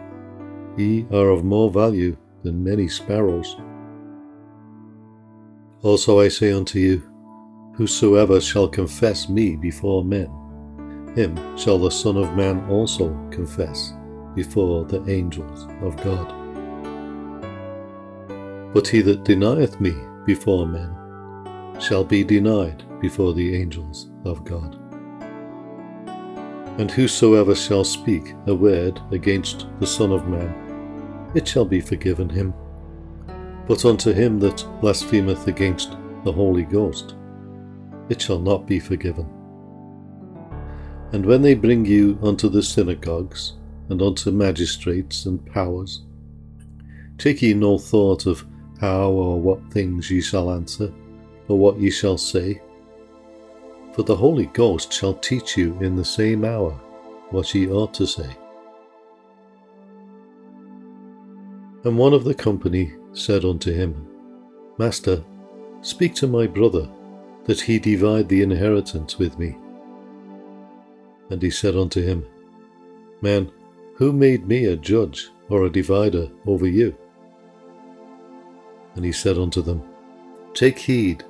ye 0.77 1.05
are 1.11 1.29
of 1.29 1.43
more 1.43 1.69
value 1.69 2.15
than 2.43 2.63
many 2.63 2.87
sparrows. 2.87 3.57
Also 5.81 6.21
I 6.21 6.29
say 6.29 6.53
unto 6.53 6.79
you, 6.79 7.03
Whosoever 7.75 8.39
shall 8.41 8.67
confess 8.67 9.29
me 9.29 9.55
before 9.55 10.03
men, 10.03 10.29
him 11.19 11.57
shall 11.57 11.77
the 11.77 11.91
Son 11.91 12.15
of 12.15 12.35
Man 12.35 12.65
also 12.69 13.13
confess 13.29 13.93
before 14.35 14.85
the 14.85 15.03
angels 15.09 15.67
of 15.81 15.97
God. 15.97 16.33
But 18.73 18.87
he 18.87 19.01
that 19.01 19.25
denieth 19.25 19.81
me 19.81 19.93
before 20.25 20.65
men 20.65 20.95
shall 21.79 22.05
be 22.05 22.23
denied 22.23 22.83
before 23.01 23.33
the 23.33 23.55
angels 23.55 24.09
of 24.23 24.45
God. 24.45 24.77
And 26.79 26.89
whosoever 26.89 27.53
shall 27.53 27.83
speak 27.83 28.33
a 28.47 28.55
word 28.55 29.01
against 29.11 29.67
the 29.81 29.87
Son 29.87 30.13
of 30.13 30.27
Man, 30.27 31.31
it 31.35 31.45
shall 31.45 31.65
be 31.65 31.81
forgiven 31.81 32.29
him. 32.29 32.53
But 33.67 33.83
unto 33.83 34.13
him 34.13 34.39
that 34.39 34.65
blasphemeth 34.79 35.47
against 35.47 35.97
the 36.23 36.31
Holy 36.31 36.63
Ghost, 36.63 37.15
it 38.07 38.21
shall 38.21 38.39
not 38.39 38.65
be 38.65 38.79
forgiven. 38.79 39.38
And 41.11 41.25
when 41.25 41.41
they 41.41 41.55
bring 41.55 41.85
you 41.85 42.19
unto 42.21 42.49
the 42.49 42.61
synagogues, 42.61 43.53
and 43.89 44.01
unto 44.01 44.31
magistrates 44.31 45.25
and 45.25 45.43
powers. 45.47 46.03
Take 47.17 47.41
ye 47.41 47.53
no 47.53 47.77
thought 47.77 48.25
of 48.25 48.45
how 48.79 49.09
or 49.09 49.41
what 49.41 49.73
things 49.73 50.09
ye 50.09 50.21
shall 50.21 50.51
answer, 50.51 50.93
or 51.47 51.57
what 51.57 51.79
ye 51.79 51.89
shall 51.89 52.17
say. 52.17 52.61
For 53.93 54.03
the 54.03 54.15
Holy 54.15 54.45
Ghost 54.47 54.93
shall 54.93 55.15
teach 55.15 55.57
you 55.57 55.77
in 55.81 55.95
the 55.95 56.05
same 56.05 56.45
hour 56.45 56.71
what 57.31 57.53
ye 57.53 57.67
ought 57.67 57.93
to 57.95 58.07
say. 58.07 58.29
And 61.83 61.97
one 61.97 62.13
of 62.13 62.23
the 62.23 62.35
company 62.35 62.93
said 63.13 63.43
unto 63.43 63.73
him, 63.73 64.07
Master, 64.77 65.23
speak 65.81 66.13
to 66.15 66.27
my 66.27 66.45
brother, 66.45 66.89
that 67.45 67.61
he 67.61 67.79
divide 67.79 68.29
the 68.29 68.43
inheritance 68.43 69.17
with 69.17 69.37
me. 69.39 69.57
And 71.29 71.41
he 71.41 71.49
said 71.49 71.75
unto 71.75 72.01
him, 72.01 72.25
Man, 73.21 73.51
who 73.95 74.13
made 74.13 74.47
me 74.47 74.65
a 74.65 74.75
judge 74.75 75.29
or 75.49 75.65
a 75.65 75.69
divider 75.69 76.29
over 76.47 76.67
you? 76.67 76.95
And 78.95 79.05
he 79.05 79.11
said 79.11 79.37
unto 79.37 79.61
them, 79.61 79.83
Take 80.53 80.79
heed, 80.79 81.23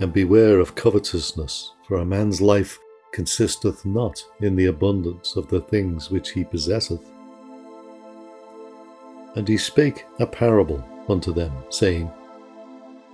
and 0.00 0.12
beware 0.12 0.58
of 0.58 0.74
covetousness, 0.74 1.72
for 1.86 1.98
a 1.98 2.04
man's 2.04 2.40
life 2.40 2.78
consisteth 3.12 3.84
not 3.84 4.24
in 4.40 4.56
the 4.56 4.66
abundance 4.66 5.36
of 5.36 5.48
the 5.48 5.60
things 5.60 6.10
which 6.10 6.30
he 6.30 6.44
possesseth. 6.44 7.10
And 9.36 9.46
he 9.46 9.56
spake 9.56 10.06
a 10.18 10.26
parable 10.26 10.84
unto 11.08 11.32
them, 11.32 11.52
saying, 11.68 12.10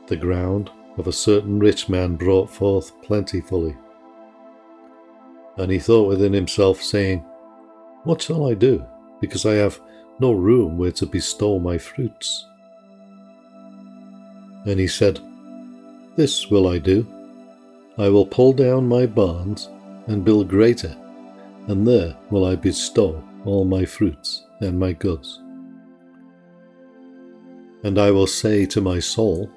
The 0.07 0.17
ground 0.17 0.71
of 0.97 1.07
a 1.07 1.13
certain 1.13 1.59
rich 1.59 1.89
man 1.89 2.17
brought 2.17 2.49
forth 2.49 2.93
plentifully. 3.03 3.77
And 5.57 5.71
he 5.71 5.79
thought 5.79 6.09
within 6.09 6.33
himself, 6.33 6.83
saying, 6.83 7.25
what 8.07 8.23
shall 8.23 8.49
I 8.49 8.55
do, 8.55 8.87
because 9.21 9.45
I 9.45 9.55
have 9.55 9.81
no 10.21 10.31
room 10.31 10.79
where 10.79 10.93
to 10.93 11.07
bestow 11.07 11.59
my 11.59 11.77
fruits? 11.77 12.47
And 14.65 14.79
he 14.79 14.87
said, 14.87 15.19
This 16.15 16.49
will 16.49 16.69
I 16.69 16.79
do. 16.79 17.05
I 17.99 18.09
will 18.09 18.25
pull 18.25 18.53
down 18.53 18.87
my 18.87 19.07
barns 19.07 19.69
and 20.07 20.25
build 20.25 20.47
greater, 20.47 20.97
and 21.67 21.85
there 21.85 22.17
will 22.31 22.45
I 22.45 22.55
bestow 22.55 23.25
all 23.45 23.65
my 23.65 23.85
fruits 23.85 24.47
and 24.61 24.79
my 24.79 24.93
goods. 24.93 25.41
And 27.83 27.99
I 27.99 28.13
will 28.13 28.29
say 28.29 28.67
to 28.67 28.81
my 28.81 29.01
soul, 29.01 29.51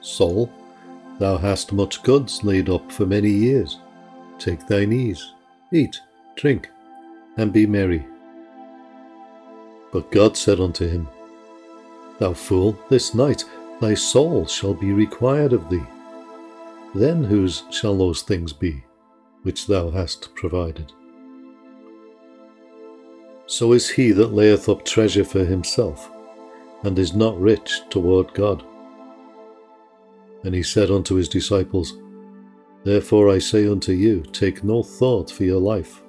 Soul, 0.00 0.50
thou 1.20 1.36
hast 1.36 1.72
much 1.72 2.02
goods 2.02 2.42
laid 2.42 2.68
up 2.68 2.90
for 2.90 3.06
many 3.06 3.30
years. 3.30 3.78
Take 4.40 4.66
thine 4.66 4.92
ease, 4.92 5.24
eat, 5.72 6.00
drink, 6.36 6.68
and 7.36 7.52
be 7.52 7.66
merry. 7.66 8.04
But 9.92 10.10
God 10.10 10.36
said 10.36 10.60
unto 10.60 10.88
him, 10.88 11.08
Thou 12.18 12.32
fool, 12.34 12.78
this 12.88 13.14
night 13.14 13.44
thy 13.80 13.94
soul 13.94 14.46
shall 14.46 14.74
be 14.74 14.92
required 14.92 15.52
of 15.52 15.68
thee. 15.68 15.84
Then 16.94 17.24
whose 17.24 17.64
shall 17.70 17.96
those 17.96 18.22
things 18.22 18.52
be 18.52 18.84
which 19.42 19.66
thou 19.66 19.90
hast 19.90 20.34
provided? 20.34 20.92
So 23.46 23.72
is 23.72 23.90
he 23.90 24.12
that 24.12 24.32
layeth 24.32 24.68
up 24.68 24.84
treasure 24.84 25.24
for 25.24 25.44
himself, 25.44 26.10
and 26.84 26.98
is 26.98 27.12
not 27.12 27.38
rich 27.40 27.80
toward 27.90 28.32
God. 28.34 28.64
And 30.44 30.54
he 30.54 30.62
said 30.62 30.90
unto 30.90 31.16
his 31.16 31.28
disciples, 31.28 31.94
Therefore 32.84 33.30
I 33.30 33.38
say 33.38 33.66
unto 33.66 33.92
you, 33.92 34.22
take 34.32 34.64
no 34.64 34.82
thought 34.82 35.30
for 35.30 35.44
your 35.44 35.60
life 35.60 36.02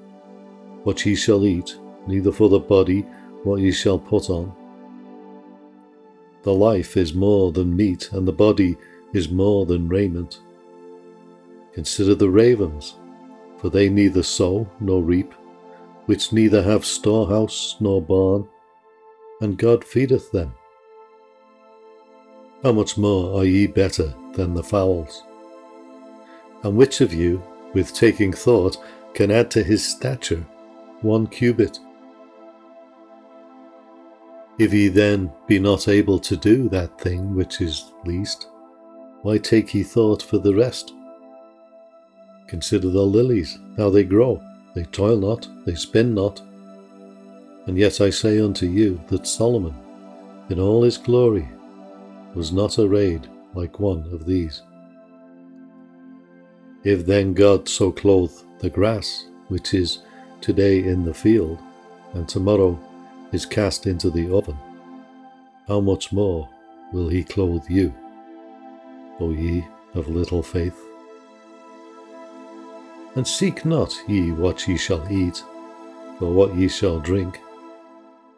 what 0.83 1.05
ye 1.05 1.15
shall 1.15 1.45
eat, 1.45 1.77
neither 2.07 2.31
for 2.31 2.49
the 2.49 2.59
body 2.59 3.01
what 3.43 3.61
ye 3.61 3.71
shall 3.71 3.99
put 3.99 4.29
on. 4.29 4.53
The 6.43 6.53
life 6.53 6.97
is 6.97 7.13
more 7.13 7.51
than 7.51 7.75
meat, 7.75 8.09
and 8.11 8.27
the 8.27 8.33
body 8.33 8.75
is 9.13 9.29
more 9.29 9.65
than 9.65 9.87
raiment. 9.87 10.41
Consider 11.73 12.15
the 12.15 12.29
ravens, 12.29 12.95
for 13.57 13.69
they 13.69 13.87
neither 13.87 14.23
sow 14.23 14.69
nor 14.79 15.01
reap, 15.01 15.33
which 16.05 16.33
neither 16.33 16.61
have 16.61 16.83
storehouse 16.83 17.77
nor 17.79 18.01
barn, 18.01 18.45
and 19.39 19.57
God 19.57 19.85
feedeth 19.85 20.31
them. 20.31 20.53
How 22.61 22.73
much 22.73 22.97
more 22.97 23.39
are 23.39 23.45
ye 23.45 23.67
better 23.67 24.13
than 24.33 24.53
the 24.53 24.63
fowls? 24.63 25.23
And 26.63 26.77
which 26.77 27.01
of 27.01 27.13
you, 27.13 27.43
with 27.73 27.93
taking 27.93 28.33
thought, 28.33 28.77
can 29.13 29.29
add 29.29 29.51
to 29.51 29.63
his 29.63 29.85
stature 29.85 30.45
one 31.01 31.27
cubit. 31.27 31.79
If 34.57 34.73
ye 34.73 34.87
then 34.87 35.31
be 35.47 35.59
not 35.59 35.87
able 35.87 36.19
to 36.19 36.37
do 36.37 36.69
that 36.69 36.99
thing 36.99 37.35
which 37.35 37.59
is 37.59 37.91
least, 38.05 38.47
why 39.21 39.37
take 39.37 39.73
ye 39.73 39.83
thought 39.83 40.21
for 40.21 40.37
the 40.37 40.53
rest? 40.53 40.93
Consider 42.47 42.89
the 42.89 43.01
lilies, 43.01 43.57
how 43.77 43.89
they 43.89 44.03
grow. 44.03 44.41
they 44.75 44.83
toil 44.83 45.17
not, 45.17 45.47
they 45.65 45.75
spin 45.75 46.13
not. 46.13 46.41
And 47.67 47.77
yet 47.77 48.01
I 48.01 48.09
say 48.09 48.39
unto 48.39 48.65
you 48.65 49.01
that 49.07 49.27
Solomon, 49.27 49.75
in 50.49 50.59
all 50.59 50.83
his 50.83 50.97
glory, 50.97 51.47
was 52.33 52.51
not 52.51 52.79
arrayed 52.79 53.27
like 53.53 53.79
one 53.79 54.09
of 54.11 54.25
these. 54.25 54.61
If 56.83 57.05
then 57.05 57.33
God 57.33 57.69
so 57.69 57.91
clothe 57.91 58.33
the 58.59 58.69
grass, 58.69 59.27
which 59.47 59.73
is 59.73 59.99
today 60.41 60.79
in 60.83 61.05
the 61.05 61.13
field, 61.13 61.59
and 62.13 62.27
tomorrow 62.27 62.77
is 63.31 63.45
cast 63.45 63.87
into 63.87 64.09
the 64.09 64.29
oven, 64.35 64.57
how 65.67 65.79
much 65.79 66.11
more 66.11 66.49
will 66.91 67.07
he 67.07 67.23
clothe 67.23 67.69
you, 67.69 67.93
O 69.21 69.31
ye 69.31 69.65
of 69.93 70.09
little 70.09 70.43
faith? 70.43 70.77
And 73.15 73.25
seek 73.25 73.63
not 73.63 73.95
ye 74.07 74.31
what 74.31 74.67
ye 74.67 74.75
shall 74.77 75.09
eat, 75.09 75.41
or 76.19 76.33
what 76.33 76.53
ye 76.55 76.67
shall 76.67 76.99
drink, 76.99 77.39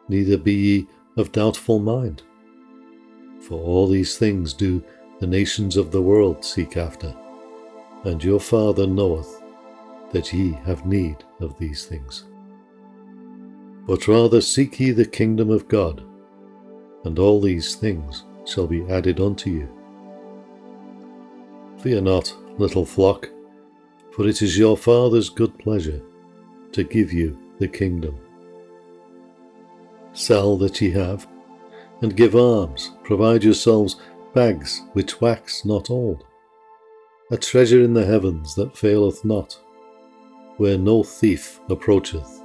neither 0.08 0.36
be 0.36 0.54
ye 0.54 0.86
of 1.16 1.32
doubtful 1.32 1.80
mind. 1.80 2.22
For 3.40 3.58
all 3.58 3.88
these 3.88 4.16
things 4.18 4.52
do 4.52 4.84
the 5.18 5.26
nations 5.26 5.76
of 5.76 5.90
the 5.90 6.02
world 6.02 6.44
seek 6.44 6.76
after, 6.76 7.14
and 8.06 8.24
your 8.24 8.40
Father 8.40 8.86
knoweth 8.86 9.42
that 10.12 10.32
ye 10.32 10.52
have 10.64 10.86
need 10.86 11.16
of 11.40 11.58
these 11.58 11.84
things. 11.84 12.24
But 13.86 14.08
rather 14.08 14.40
seek 14.40 14.80
ye 14.80 14.92
the 14.92 15.04
kingdom 15.04 15.50
of 15.50 15.68
God, 15.68 16.02
and 17.04 17.18
all 17.18 17.40
these 17.40 17.74
things 17.74 18.24
shall 18.46 18.66
be 18.66 18.88
added 18.88 19.20
unto 19.20 19.50
you. 19.50 19.68
Fear 21.82 22.00
not, 22.00 22.34
little 22.58 22.86
flock 22.86 23.28
for 24.16 24.26
it 24.26 24.40
is 24.40 24.56
your 24.56 24.78
Father's 24.78 25.28
good 25.28 25.58
pleasure 25.58 26.00
to 26.72 26.82
give 26.82 27.12
you 27.12 27.38
the 27.58 27.68
kingdom. 27.68 28.18
Sell 30.14 30.56
that 30.56 30.80
ye 30.80 30.90
have, 30.92 31.26
and 32.00 32.16
give 32.16 32.34
alms, 32.34 32.92
provide 33.04 33.44
yourselves 33.44 33.96
bags 34.32 34.80
which 34.94 35.20
wax 35.20 35.66
not 35.66 35.90
old, 35.90 36.24
a 37.30 37.36
treasure 37.36 37.82
in 37.82 37.92
the 37.92 38.04
heavens 38.04 38.54
that 38.54 38.76
faileth 38.76 39.24
not, 39.24 39.58
where 40.58 40.78
no 40.78 41.02
thief 41.02 41.60
approacheth, 41.68 42.40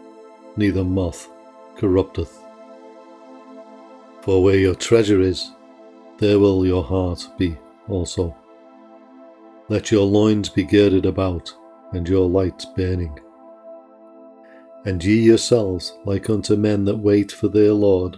neither 0.57 0.83
moth 0.83 1.29
corrupteth. 1.77 2.39
For 4.21 4.41
where 4.41 4.57
your 4.57 4.73
treasure 4.73 5.21
is, 5.21 5.51
there 6.17 6.39
will 6.39 6.65
your 6.65 6.83
heart 6.83 7.27
be 7.37 7.55
also. 7.89 8.35
Let 9.69 9.91
your 9.91 10.05
loins 10.05 10.49
be 10.49 10.63
girded 10.63 11.05
about 11.05 11.53
and 11.93 12.07
your 12.09 12.27
lights 12.27 12.65
burning. 12.65 13.19
And 14.85 15.03
ye 15.03 15.19
yourselves 15.19 15.95
like 16.05 16.29
unto 16.29 16.55
men 16.55 16.85
that 16.85 16.97
wait 16.97 17.31
for 17.31 17.49
their 17.49 17.71
Lord, 17.71 18.17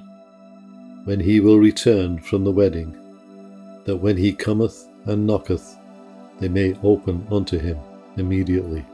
when 1.04 1.20
he 1.20 1.42
will 1.42 1.60
return 1.60 2.20
from 2.20 2.46
the 2.46 2.52
wedding, 2.52 2.94
that 3.86 3.98
when 3.98 4.16
he 4.16 4.32
cometh 4.32 4.88
and 5.06 5.28
knocketh, 5.28 5.78
they 6.40 6.50
may 6.50 6.76
open 6.84 7.28
unto 7.32 7.58
him 7.58 7.78
immediately. 8.18 8.86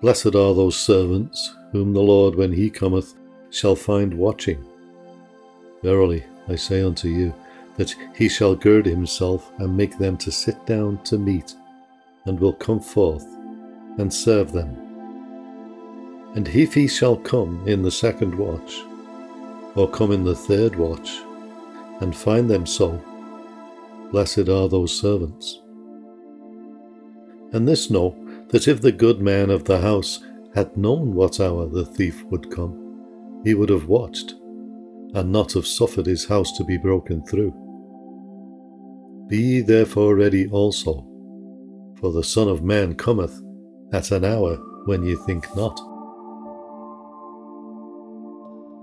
Blessed 0.00 0.34
are 0.34 0.54
those 0.54 0.76
servants 0.76 1.54
whom 1.72 1.92
the 1.92 2.00
Lord, 2.00 2.34
when 2.34 2.52
he 2.52 2.70
cometh, 2.70 3.14
shall 3.50 3.74
find 3.76 4.14
watching. 4.14 4.64
Verily, 5.82 6.24
I 6.48 6.56
say 6.56 6.82
unto 6.82 7.08
you, 7.08 7.34
that 7.76 7.94
he 8.14 8.28
shall 8.28 8.54
gird 8.54 8.86
himself 8.86 9.50
and 9.58 9.76
make 9.76 9.98
them 9.98 10.16
to 10.18 10.32
sit 10.32 10.66
down 10.66 11.02
to 11.04 11.18
meat 11.18 11.54
and 12.24 12.38
will 12.38 12.52
come 12.52 12.80
forth 12.80 13.26
and 13.98 14.12
serve 14.12 14.52
them. 14.52 14.76
And 16.34 16.46
if 16.48 16.74
he 16.74 16.86
shall 16.88 17.16
come 17.16 17.66
in 17.66 17.82
the 17.82 17.90
second 17.90 18.34
watch, 18.34 18.82
or 19.74 19.88
come 19.88 20.12
in 20.12 20.24
the 20.24 20.34
third 20.34 20.76
watch, 20.76 21.10
and 22.00 22.14
find 22.14 22.48
them 22.50 22.66
so, 22.66 23.02
blessed 24.10 24.48
are 24.48 24.68
those 24.68 24.98
servants. 24.98 25.60
And 27.52 27.66
this 27.66 27.90
know 27.90 28.16
that 28.48 28.68
if 28.68 28.80
the 28.80 28.92
good 28.92 29.20
man 29.20 29.50
of 29.50 29.64
the 29.64 29.80
house 29.80 30.22
had 30.54 30.76
known 30.76 31.14
what 31.14 31.40
hour 31.40 31.66
the 31.66 31.84
thief 31.84 32.22
would 32.24 32.50
come, 32.50 33.42
he 33.44 33.54
would 33.54 33.68
have 33.68 33.86
watched, 33.86 34.34
and 35.14 35.32
not 35.32 35.52
have 35.52 35.66
suffered 35.66 36.06
his 36.06 36.26
house 36.26 36.56
to 36.58 36.64
be 36.64 36.76
broken 36.76 37.24
through. 37.24 37.54
Be 39.28 39.38
ye 39.38 39.60
therefore 39.60 40.14
ready 40.14 40.48
also, 40.48 41.06
for 42.00 42.12
the 42.12 42.24
Son 42.24 42.48
of 42.48 42.62
Man 42.62 42.94
cometh 42.94 43.40
at 43.92 44.10
an 44.10 44.24
hour 44.24 44.56
when 44.86 45.02
ye 45.02 45.16
think 45.26 45.44
not. 45.54 45.78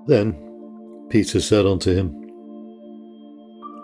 Then 0.08 0.36
Peter 1.10 1.40
said 1.42 1.66
unto 1.66 1.94
him, 1.94 2.22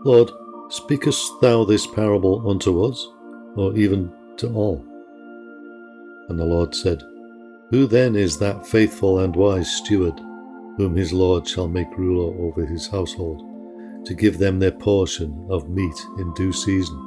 Lord, 0.04 0.32
speakest 0.72 1.42
thou 1.42 1.66
this 1.66 1.86
parable 1.86 2.50
unto 2.50 2.86
us, 2.86 3.10
or 3.58 3.76
even 3.76 4.10
to 4.38 4.48
all? 4.54 4.84
And 6.30 6.40
the 6.40 6.46
Lord 6.46 6.74
said, 6.74 7.04
Who 7.72 7.88
then 7.88 8.16
is 8.16 8.40
that 8.40 8.66
faithful 8.66 9.20
and 9.20 9.36
wise 9.36 9.70
steward, 9.70 10.18
whom 10.78 10.96
his 10.96 11.12
Lord 11.12 11.46
shall 11.46 11.68
make 11.68 11.98
ruler 11.98 12.34
over 12.46 12.66
his 12.66 12.88
household, 12.88 14.06
to 14.06 14.14
give 14.14 14.38
them 14.38 14.60
their 14.60 14.72
portion 14.72 15.46
of 15.50 15.70
meat 15.70 16.06
in 16.20 16.34
due 16.36 16.54
season? 16.54 16.98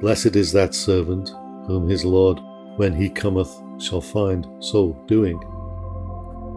Blessed 0.00 0.34
is 0.34 0.52
that 0.52 0.74
servant 0.74 1.30
whom 1.68 1.88
his 1.88 2.04
Lord, 2.04 2.40
when 2.76 2.92
he 2.92 3.08
cometh, 3.08 3.54
shall 3.78 4.00
find 4.00 4.46
so 4.58 5.00
doing. 5.06 5.40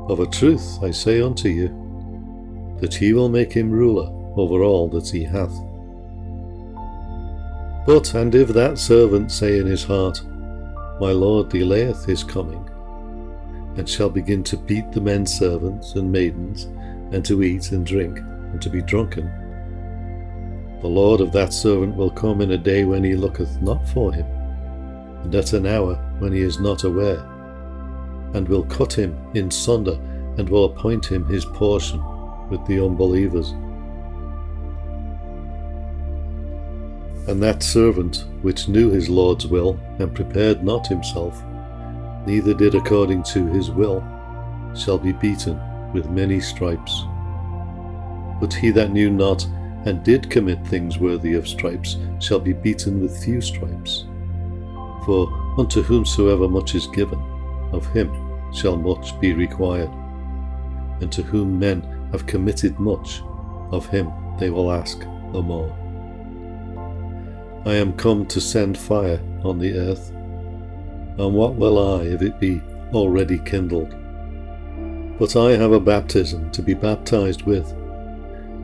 Of 0.09 0.19
a 0.19 0.25
truth 0.25 0.79
I 0.81 0.89
say 0.89 1.21
unto 1.21 1.47
you, 1.47 1.67
that 2.81 2.95
he 2.95 3.13
will 3.13 3.29
make 3.29 3.53
him 3.53 3.69
ruler 3.69 4.18
over 4.35 4.63
all 4.63 4.87
that 4.89 5.09
he 5.09 5.23
hath. 5.23 5.53
But 7.85 8.13
and 8.13 8.35
if 8.35 8.49
that 8.49 8.77
servant 8.77 9.31
say 9.31 9.57
in 9.57 9.65
his 9.65 9.83
heart, 9.83 10.21
My 10.99 11.11
Lord 11.11 11.49
delayeth 11.49 12.05
his 12.05 12.23
coming, 12.23 12.69
and 13.77 13.87
shall 13.87 14.09
begin 14.09 14.43
to 14.43 14.57
beat 14.57 14.91
the 14.91 15.01
men 15.01 15.25
servants 15.25 15.95
and 15.95 16.11
maidens, 16.11 16.65
and 17.13 17.25
to 17.25 17.41
eat 17.43 17.71
and 17.71 17.85
drink, 17.85 18.19
and 18.19 18.61
to 18.61 18.69
be 18.69 18.81
drunken, 18.81 19.31
the 20.81 20.87
Lord 20.87 21.19
of 21.19 21.33
that 21.33 21.51
servant 21.51 21.97
will 21.97 22.09
come 22.09 22.39
in 22.39 22.51
a 22.51 22.57
day 22.57 22.85
when 22.85 23.03
he 23.03 23.13
looketh 23.13 23.61
not 23.61 23.85
for 23.89 24.13
him, 24.13 24.25
and 25.23 25.35
at 25.35 25.51
an 25.51 25.65
hour 25.65 25.95
when 26.19 26.31
he 26.31 26.39
is 26.39 26.57
not 26.57 26.85
aware, 26.85 27.19
and 28.33 28.47
will 28.47 28.63
cut 28.63 28.93
him 28.93 29.17
in 29.33 29.51
sunder, 29.51 29.99
and 30.37 30.47
will 30.47 30.65
appoint 30.65 31.05
him 31.05 31.25
his 31.27 31.43
portion 31.43 32.01
with 32.49 32.65
the 32.65 32.81
unbelievers. 32.81 33.53
And 37.27 37.41
that 37.43 37.61
servant 37.61 38.25
which 38.41 38.67
knew 38.67 38.89
his 38.89 39.09
Lord's 39.09 39.45
will, 39.45 39.79
and 39.99 40.15
prepared 40.15 40.63
not 40.63 40.87
himself, 40.87 41.43
neither 42.25 42.53
did 42.53 42.75
according 42.75 43.23
to 43.23 43.45
his 43.47 43.69
will, 43.69 44.03
shall 44.75 44.97
be 44.97 45.11
beaten 45.11 45.59
with 45.93 46.09
many 46.09 46.39
stripes. 46.39 47.03
But 48.39 48.53
he 48.53 48.71
that 48.71 48.91
knew 48.91 49.09
not, 49.09 49.45
and 49.85 50.03
did 50.03 50.29
commit 50.29 50.65
things 50.67 50.97
worthy 50.97 51.33
of 51.33 51.47
stripes 51.47 51.97
shall 52.19 52.39
be 52.39 52.53
beaten 52.53 53.01
with 53.01 53.23
few 53.23 53.41
stripes. 53.41 54.05
For 55.05 55.27
unto 55.57 55.81
whomsoever 55.81 56.47
much 56.47 56.75
is 56.75 56.87
given, 56.87 57.19
of 57.71 57.85
him 57.93 58.11
shall 58.53 58.75
much 58.75 59.19
be 59.19 59.33
required. 59.33 59.89
And 61.01 61.11
to 61.11 61.21
whom 61.21 61.59
men 61.59 61.81
have 62.11 62.25
committed 62.25 62.79
much, 62.79 63.21
of 63.71 63.87
him 63.87 64.11
they 64.39 64.49
will 64.49 64.71
ask 64.71 64.99
the 65.31 65.41
more. 65.41 65.75
I 67.65 67.75
am 67.75 67.93
come 67.93 68.25
to 68.27 68.41
send 68.41 68.77
fire 68.77 69.21
on 69.43 69.59
the 69.59 69.77
earth, 69.77 70.11
and 70.11 71.33
what 71.33 71.55
will 71.55 71.77
I 71.99 72.03
if 72.03 72.21
it 72.21 72.39
be 72.39 72.61
already 72.93 73.39
kindled? 73.39 73.95
But 75.19 75.35
I 75.35 75.51
have 75.51 75.73
a 75.73 75.79
baptism 75.79 76.49
to 76.51 76.61
be 76.61 76.73
baptized 76.73 77.43
with 77.43 77.73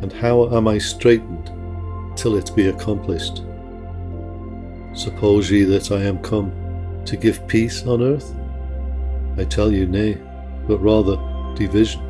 and 0.01 0.11
how 0.11 0.55
am 0.55 0.67
I 0.67 0.77
straitened 0.77 1.51
till 2.17 2.35
it 2.35 2.55
be 2.55 2.67
accomplished? 2.67 3.43
Suppose 4.93 5.49
ye 5.49 5.63
that 5.63 5.91
I 5.91 6.01
am 6.01 6.19
come 6.19 6.51
to 7.05 7.17
give 7.17 7.47
peace 7.47 7.85
on 7.85 8.01
earth? 8.01 8.35
I 9.37 9.45
tell 9.45 9.71
you, 9.71 9.87
nay, 9.87 10.21
but 10.67 10.77
rather 10.79 11.17
division. 11.55 12.01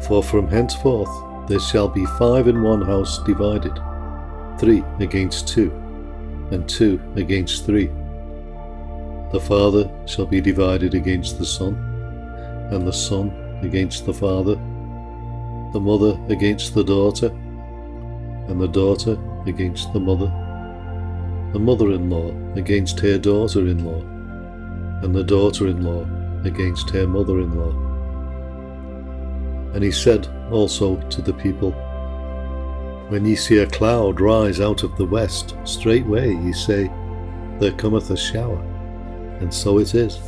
For 0.00 0.22
from 0.22 0.48
henceforth 0.48 1.10
there 1.48 1.60
shall 1.60 1.88
be 1.88 2.04
five 2.18 2.48
in 2.48 2.62
one 2.62 2.82
house 2.82 3.22
divided, 3.24 3.76
three 4.58 4.82
against 5.00 5.48
two, 5.48 5.70
and 6.50 6.68
two 6.68 7.00
against 7.16 7.64
three. 7.66 7.90
The 9.32 9.40
Father 9.40 9.90
shall 10.06 10.26
be 10.26 10.40
divided 10.40 10.94
against 10.94 11.38
the 11.38 11.46
Son, 11.46 11.74
and 12.72 12.86
the 12.86 12.92
Son 12.92 13.30
against 13.62 14.06
the 14.06 14.14
Father, 14.14 14.54
the 15.72 15.80
mother 15.80 16.18
against 16.28 16.74
the 16.74 16.84
daughter, 16.84 17.28
and 18.48 18.60
the 18.60 18.68
daughter 18.68 19.18
against 19.46 19.92
the 19.92 20.00
mother, 20.00 20.32
the 21.52 21.58
mother 21.58 21.92
in 21.92 22.08
law 22.08 22.32
against 22.56 23.00
her 23.00 23.18
daughter 23.18 23.60
in 23.60 23.84
law, 23.84 24.00
and 25.02 25.14
the 25.14 25.24
daughter 25.24 25.66
in 25.68 25.82
law 25.84 26.06
against 26.44 26.90
her 26.90 27.06
mother 27.06 27.40
in 27.40 27.54
law. 27.54 27.72
And 29.74 29.84
he 29.84 29.90
said 29.92 30.26
also 30.50 30.96
to 30.96 31.20
the 31.20 31.34
people, 31.34 31.74
When 33.08 33.24
ye 33.24 33.36
see 33.36 33.58
a 33.58 33.66
cloud 33.66 34.20
rise 34.20 34.60
out 34.60 34.82
of 34.82 34.96
the 34.96 35.06
west, 35.06 35.56
straightway 35.64 36.34
ye 36.34 36.52
say, 36.52 36.90
There 37.58 37.72
cometh 37.72 38.10
a 38.10 38.16
shower, 38.18 38.60
and 39.40 39.52
so 39.52 39.78
it 39.78 39.94
is. 39.94 40.18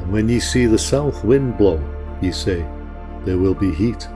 And 0.00 0.12
when 0.12 0.28
ye 0.28 0.40
see 0.40 0.66
the 0.66 0.78
south 0.78 1.24
wind 1.24 1.56
blow, 1.56 1.80
ye 2.20 2.32
say, 2.32 2.66
There 3.24 3.38
will 3.38 3.54
be 3.54 3.72
heat, 3.72 4.08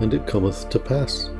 and 0.00 0.12
it 0.12 0.26
cometh 0.26 0.68
to 0.70 0.80
pass. 0.80 1.30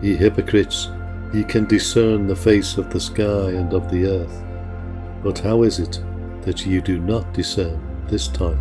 Ye 0.00 0.16
hypocrites, 0.16 0.88
ye 1.34 1.44
can 1.44 1.66
discern 1.66 2.26
the 2.26 2.36
face 2.36 2.78
of 2.78 2.90
the 2.90 3.00
sky 3.00 3.50
and 3.50 3.74
of 3.74 3.90
the 3.90 4.06
earth. 4.06 4.42
But 5.22 5.40
how 5.40 5.62
is 5.62 5.78
it 5.78 6.00
that 6.42 6.64
ye 6.64 6.80
do 6.80 6.98
not 7.00 7.34
discern 7.34 7.78
this 8.06 8.28
time? 8.28 8.58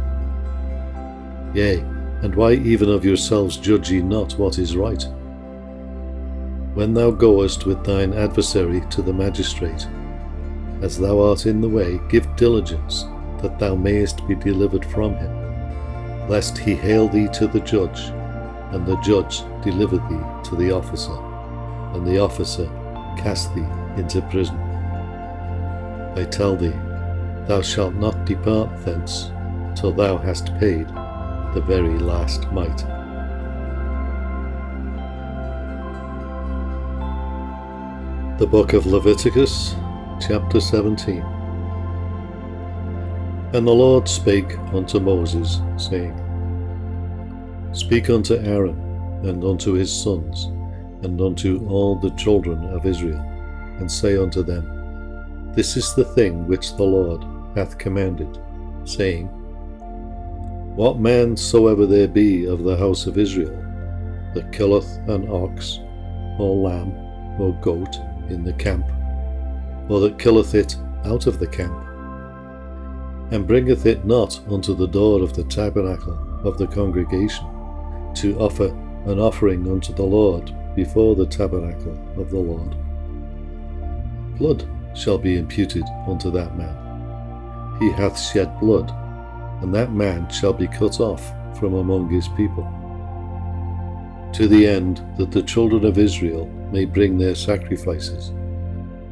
Yea, 1.53 1.81
and 2.23 2.33
why 2.33 2.53
even 2.53 2.89
of 2.89 3.05
yourselves 3.05 3.57
judge 3.57 3.91
ye 3.91 4.01
not 4.01 4.33
what 4.39 4.57
is 4.57 4.75
right? 4.75 5.03
When 6.73 6.93
thou 6.93 7.11
goest 7.11 7.65
with 7.65 7.83
thine 7.83 8.13
adversary 8.13 8.81
to 8.89 9.01
the 9.01 9.13
magistrate, 9.13 9.87
as 10.81 10.97
thou 10.99 11.19
art 11.19 11.45
in 11.45 11.61
the 11.61 11.69
way, 11.69 11.99
give 12.09 12.35
diligence 12.35 13.03
that 13.41 13.57
thou 13.59 13.75
mayest 13.75 14.27
be 14.27 14.35
delivered 14.35 14.85
from 14.85 15.15
him, 15.15 16.29
lest 16.29 16.57
he 16.57 16.75
hail 16.75 17.07
thee 17.07 17.27
to 17.33 17.47
the 17.47 17.61
judge, 17.61 17.99
and 18.71 18.85
the 18.85 18.99
judge 19.01 19.41
deliver 19.63 19.97
thee 19.97 20.49
to 20.49 20.55
the 20.55 20.71
officer, 20.71 21.17
and 21.93 22.05
the 22.05 22.19
officer 22.19 22.65
cast 23.17 23.53
thee 23.55 23.65
into 23.97 24.21
prison. 24.29 24.57
I 26.15 26.27
tell 26.29 26.55
thee, 26.55 26.73
thou 27.47 27.61
shalt 27.61 27.95
not 27.95 28.25
depart 28.25 28.69
thence 28.85 29.31
till 29.75 29.91
thou 29.91 30.17
hast 30.17 30.55
paid 30.59 30.87
the 31.57 31.63
very 31.63 31.97
last 31.97 32.43
mite. 32.51 32.85
The 38.37 38.45
Book 38.45 38.73
of 38.73 38.85
Leviticus, 38.85 39.73
chapter 40.21 40.59
17. 40.59 41.23
And 43.53 43.65
the 43.65 43.71
Lord 43.71 44.07
spake 44.07 44.55
unto 44.71 44.99
Moses, 44.99 45.59
saying, 45.77 46.13
Speak 47.71 48.11
unto 48.11 48.35
Aaron, 48.35 48.79
and 49.23 49.43
unto 49.43 49.73
his 49.73 49.91
sons, 49.91 50.45
and 51.01 51.19
unto 51.19 51.67
all 51.67 51.95
the 51.95 52.11
children 52.11 52.65
of 52.65 52.85
Israel, 52.85 53.19
and 53.79 53.91
say 53.91 54.15
unto 54.15 54.43
them, 54.43 55.53
This 55.55 55.75
is 55.75 55.95
the 55.95 56.05
thing 56.05 56.45
which 56.45 56.75
the 56.75 56.83
Lord 56.83 57.25
hath 57.55 57.79
commanded, 57.79 58.37
saying, 58.83 59.27
What 60.77 60.99
man 60.99 61.35
soever 61.35 61.87
there 61.87 62.07
be 62.07 62.45
of 62.45 62.63
the 62.63 62.77
house 62.77 63.07
of 63.07 63.17
Israel, 63.17 63.65
that 64.35 64.51
killeth 64.51 64.99
an 65.09 65.27
ox, 65.27 65.79
or 66.37 66.55
lamb, 66.55 66.93
or 67.39 67.59
goat 67.63 67.95
in 68.29 68.43
the 68.43 68.53
camp, 68.53 68.85
or 69.89 69.99
that 70.01 70.19
killeth 70.19 70.53
it 70.53 70.77
out 71.03 71.25
of 71.25 71.39
the 71.39 71.47
camp, 71.47 71.75
and 73.31 73.47
bringeth 73.47 73.87
it 73.87 74.05
not 74.05 74.39
unto 74.51 74.75
the 74.75 74.85
door 74.85 75.23
of 75.23 75.33
the 75.33 75.45
tabernacle 75.45 76.15
of 76.43 76.59
the 76.59 76.67
congregation, 76.67 77.47
to 78.13 78.37
offer 78.37 78.67
an 79.07 79.17
offering 79.17 79.67
unto 79.71 79.91
the 79.95 80.03
Lord 80.03 80.53
before 80.75 81.15
the 81.15 81.25
tabernacle 81.25 81.97
of 82.17 82.29
the 82.29 82.37
Lord. 82.37 82.75
Blood 84.37 84.69
shall 84.95 85.17
be 85.17 85.39
imputed 85.39 85.85
unto 86.07 86.29
that 86.29 86.55
man. 86.55 87.79
He 87.79 87.91
hath 87.93 88.19
shed 88.19 88.59
blood, 88.59 88.93
and 89.61 89.73
that 89.73 89.91
man 89.91 90.29
shall 90.29 90.53
be 90.53 90.67
cut 90.67 90.99
off 90.99 91.33
from 91.57 91.73
among 91.73 92.09
his 92.09 92.27
people. 92.29 92.65
To 94.33 94.47
the 94.47 94.67
end 94.67 95.03
that 95.17 95.31
the 95.31 95.43
children 95.43 95.85
of 95.85 95.97
Israel 95.97 96.47
may 96.71 96.85
bring 96.85 97.17
their 97.17 97.35
sacrifices, 97.35 98.31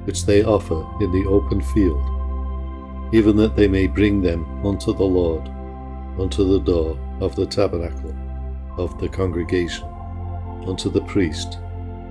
which 0.03 0.25
they 0.25 0.43
offer 0.43 0.85
in 1.01 1.11
the 1.11 1.27
open 1.27 1.61
field 1.61 2.15
even 3.11 3.35
that 3.37 3.55
they 3.55 3.67
may 3.67 3.87
bring 3.87 4.21
them 4.21 4.45
unto 4.65 4.93
the 4.93 5.03
Lord, 5.03 5.47
unto 6.19 6.43
the 6.43 6.59
door 6.59 6.97
of 7.21 7.35
the 7.35 7.45
tabernacle 7.45 8.15
of 8.77 8.99
the 8.99 9.07
congregation, 9.07 9.87
unto 10.67 10.89
the 10.89 11.03
priest, 11.03 11.59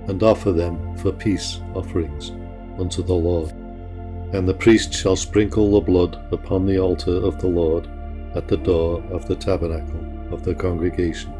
and 0.07 0.23
offer 0.23 0.51
them 0.51 0.97
for 0.97 1.11
peace 1.11 1.59
offerings 1.73 2.31
unto 2.79 3.03
the 3.03 3.13
Lord. 3.13 3.51
And 4.33 4.47
the 4.47 4.53
priest 4.53 4.93
shall 4.93 5.15
sprinkle 5.15 5.73
the 5.73 5.81
blood 5.81 6.17
upon 6.31 6.65
the 6.65 6.79
altar 6.79 7.15
of 7.15 7.39
the 7.39 7.47
Lord 7.47 7.87
at 8.35 8.47
the 8.47 8.57
door 8.57 9.01
of 9.11 9.27
the 9.27 9.35
tabernacle 9.35 10.33
of 10.33 10.43
the 10.43 10.53
congregation, 10.53 11.31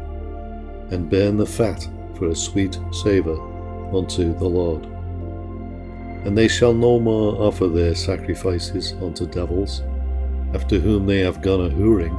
and 0.90 1.10
burn 1.10 1.36
the 1.36 1.46
fat 1.46 1.86
for 2.16 2.28
a 2.28 2.34
sweet 2.34 2.78
savour 2.92 3.38
unto 3.94 4.36
the 4.38 4.48
Lord. 4.48 4.84
And 6.24 6.36
they 6.36 6.48
shall 6.48 6.74
no 6.74 6.98
more 6.98 7.40
offer 7.40 7.68
their 7.68 7.94
sacrifices 7.94 8.94
unto 9.02 9.26
devils, 9.26 9.82
after 10.54 10.78
whom 10.78 11.06
they 11.06 11.20
have 11.20 11.42
gone 11.42 11.66
a 11.66 11.68
whoring. 11.68 12.18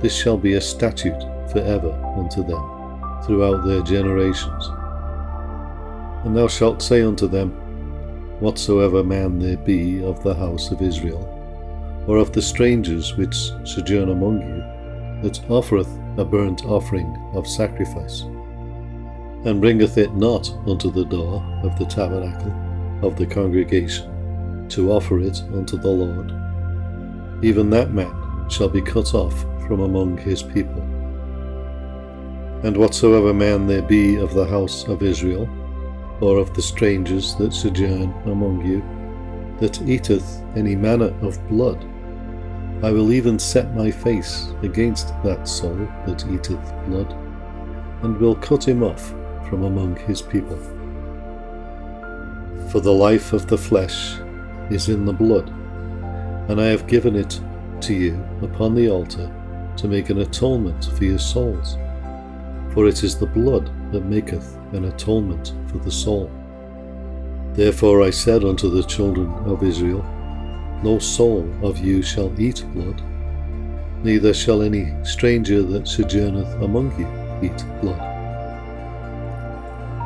This 0.00 0.14
shall 0.14 0.36
be 0.36 0.54
a 0.54 0.60
statute 0.60 1.22
for 1.50 1.60
ever 1.60 1.92
unto 2.16 2.44
them, 2.44 3.22
throughout 3.24 3.64
their 3.64 3.82
generations. 3.82 4.70
And 6.24 6.36
thou 6.36 6.48
shalt 6.48 6.82
say 6.82 7.02
unto 7.02 7.28
them, 7.28 7.50
Whatsoever 8.40 9.02
man 9.02 9.38
there 9.38 9.56
be 9.56 10.02
of 10.04 10.22
the 10.22 10.34
house 10.34 10.70
of 10.70 10.82
Israel, 10.82 11.37
or 12.08 12.16
of 12.16 12.32
the 12.32 12.42
strangers 12.42 13.16
which 13.16 13.36
sojourn 13.64 14.08
among 14.08 14.40
you, 14.40 15.22
that 15.22 15.40
offereth 15.50 15.88
a 16.16 16.24
burnt 16.24 16.64
offering 16.64 17.14
of 17.34 17.46
sacrifice, 17.46 18.22
and 19.44 19.60
bringeth 19.60 19.98
it 19.98 20.14
not 20.14 20.50
unto 20.66 20.90
the 20.90 21.04
door 21.04 21.44
of 21.62 21.78
the 21.78 21.84
tabernacle, 21.84 22.52
of 23.06 23.14
the 23.16 23.26
congregation 23.26 24.66
to 24.68 24.90
offer 24.90 25.20
it 25.20 25.42
unto 25.52 25.76
the 25.76 25.88
Lord. 25.88 26.32
Even 27.44 27.70
that 27.70 27.92
man 27.92 28.48
shall 28.48 28.68
be 28.68 28.82
cut 28.82 29.14
off 29.14 29.42
from 29.66 29.80
among 29.80 30.16
his 30.16 30.42
people. 30.42 30.82
And 32.64 32.76
whatsoever 32.76 33.32
man 33.34 33.66
there 33.66 33.82
be 33.82 34.16
of 34.16 34.34
the 34.34 34.46
house 34.46 34.88
of 34.88 35.02
Israel, 35.02 35.48
or 36.20 36.38
of 36.38 36.54
the 36.54 36.62
strangers 36.62 37.36
that 37.36 37.52
sojourn 37.52 38.12
among 38.24 38.64
you, 38.66 38.82
that 39.60 39.80
eateth 39.82 40.42
any 40.56 40.74
manner 40.74 41.14
of 41.22 41.46
blood, 41.48 41.86
I 42.80 42.92
will 42.92 43.12
even 43.12 43.40
set 43.40 43.74
my 43.74 43.90
face 43.90 44.52
against 44.62 45.08
that 45.24 45.48
soul 45.48 45.76
that 46.06 46.24
eateth 46.30 46.72
blood, 46.86 47.12
and 48.02 48.16
will 48.18 48.36
cut 48.36 48.68
him 48.68 48.84
off 48.84 49.08
from 49.48 49.64
among 49.64 49.96
his 49.96 50.22
people. 50.22 50.56
For 52.70 52.80
the 52.80 52.92
life 52.92 53.32
of 53.32 53.48
the 53.48 53.58
flesh 53.58 54.18
is 54.70 54.88
in 54.88 55.04
the 55.04 55.12
blood, 55.12 55.48
and 56.48 56.60
I 56.60 56.66
have 56.66 56.86
given 56.86 57.16
it 57.16 57.40
to 57.80 57.94
you 57.94 58.24
upon 58.42 58.76
the 58.76 58.88
altar 58.88 59.28
to 59.76 59.88
make 59.88 60.10
an 60.10 60.20
atonement 60.20 60.84
for 60.96 61.04
your 61.04 61.18
souls. 61.18 61.76
For 62.74 62.86
it 62.86 63.02
is 63.02 63.18
the 63.18 63.26
blood 63.26 63.70
that 63.90 64.04
maketh 64.04 64.56
an 64.72 64.84
atonement 64.84 65.52
for 65.66 65.78
the 65.78 65.90
soul. 65.90 66.30
Therefore 67.54 68.02
I 68.02 68.10
said 68.10 68.44
unto 68.44 68.70
the 68.70 68.84
children 68.84 69.32
of 69.46 69.64
Israel, 69.64 70.04
No 70.82 70.98
soul 70.98 71.48
of 71.62 71.78
you 71.78 72.02
shall 72.02 72.32
eat 72.40 72.64
blood, 72.72 73.02
neither 74.04 74.32
shall 74.32 74.62
any 74.62 74.92
stranger 75.04 75.62
that 75.62 75.88
sojourneth 75.88 76.62
among 76.62 76.92
you 76.98 77.08
eat 77.48 77.64
blood 77.80 78.08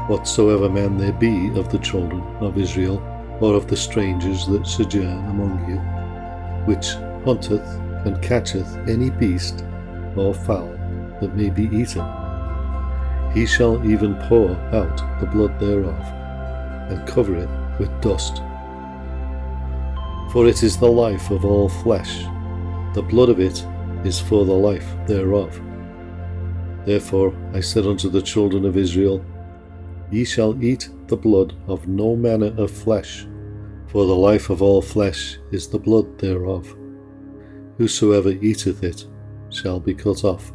whatsoever 0.09 0.69
man 0.69 0.99
there 0.99 1.13
be 1.13 1.49
of 1.59 1.71
the 1.71 1.79
children 1.79 2.21
of 2.41 2.59
Israel, 2.59 3.01
or 3.41 3.55
of 3.55 3.67
the 3.67 3.77
strangers 3.77 4.47
that 4.47 4.67
sojourn 4.67 5.25
among 5.31 5.53
you, 5.69 5.79
which 6.67 6.95
hunteth 7.25 7.67
and 8.05 8.21
catcheth 8.23 8.77
any 8.89 9.11
beast 9.11 9.65
or 10.17 10.35
fowl 10.35 10.77
that 11.21 11.37
may 11.37 11.51
be 11.51 11.65
eaten, 11.75 12.05
he 13.33 13.47
shall 13.47 13.85
even 13.91 14.15
pour 14.29 14.51
out 14.75 15.21
the 15.21 15.27
blood 15.27 15.59
thereof, 15.59 16.05
and 16.91 17.09
cover 17.09 17.37
it 17.37 17.49
with 17.79 18.01
dust. 18.01 18.43
For 20.33 20.49
it 20.49 20.63
is 20.63 20.79
the 20.79 20.91
life 20.91 21.31
of 21.31 21.45
all 21.45 21.69
flesh, 21.69 22.23
the 22.95 23.05
blood 23.07 23.29
of 23.29 23.39
it 23.39 23.67
is 24.03 24.19
for 24.19 24.47
the 24.47 24.55
life 24.55 24.91
thereof. 25.07 25.61
Therefore 26.87 27.35
I 27.53 27.61
said 27.61 27.87
unto 27.87 28.09
the 28.09 28.23
children 28.23 28.65
of 28.65 28.79
Israel, 28.79 29.23
Ye 30.11 30.25
shall 30.25 30.65
eat 30.65 30.89
the 31.09 31.19
blood 31.19 31.55
of 31.67 31.87
no 31.87 32.17
manner 32.17 32.55
of 32.57 32.71
flesh, 32.71 33.27
for 33.89 34.07
the 34.07 34.17
life 34.17 34.49
of 34.49 34.63
all 34.63 34.81
flesh 34.81 35.39
is 35.51 35.69
the 35.69 35.79
blood 35.79 36.19
thereof. 36.19 36.75
Whosoever 37.77 38.31
eateth 38.31 38.83
it 38.83 39.05
shall 39.51 39.81
be 39.81 39.93
cut 39.93 40.25
off. 40.25 40.51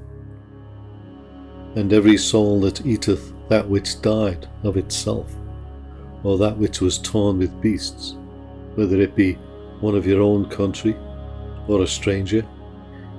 And 1.76 1.94
every 1.94 2.18
soul 2.18 2.62
that 2.62 2.84
eateth 2.84 3.32
that 3.48 3.70
which 3.70 4.02
died 4.02 4.50
of 4.64 4.76
itself, 4.76 5.32
or 6.24 6.40
that 6.40 6.58
which 6.58 6.82
was 6.82 6.98
torn 6.98 7.38
with 7.38 7.62
beasts, 7.62 8.16
whether 8.74 9.00
it 9.00 9.16
be 9.16 9.38
one 9.82 9.96
of 9.96 10.06
your 10.06 10.22
own 10.22 10.50
country 10.50 10.96
or 11.68 11.84
a 11.84 11.88
stranger, 11.88 12.46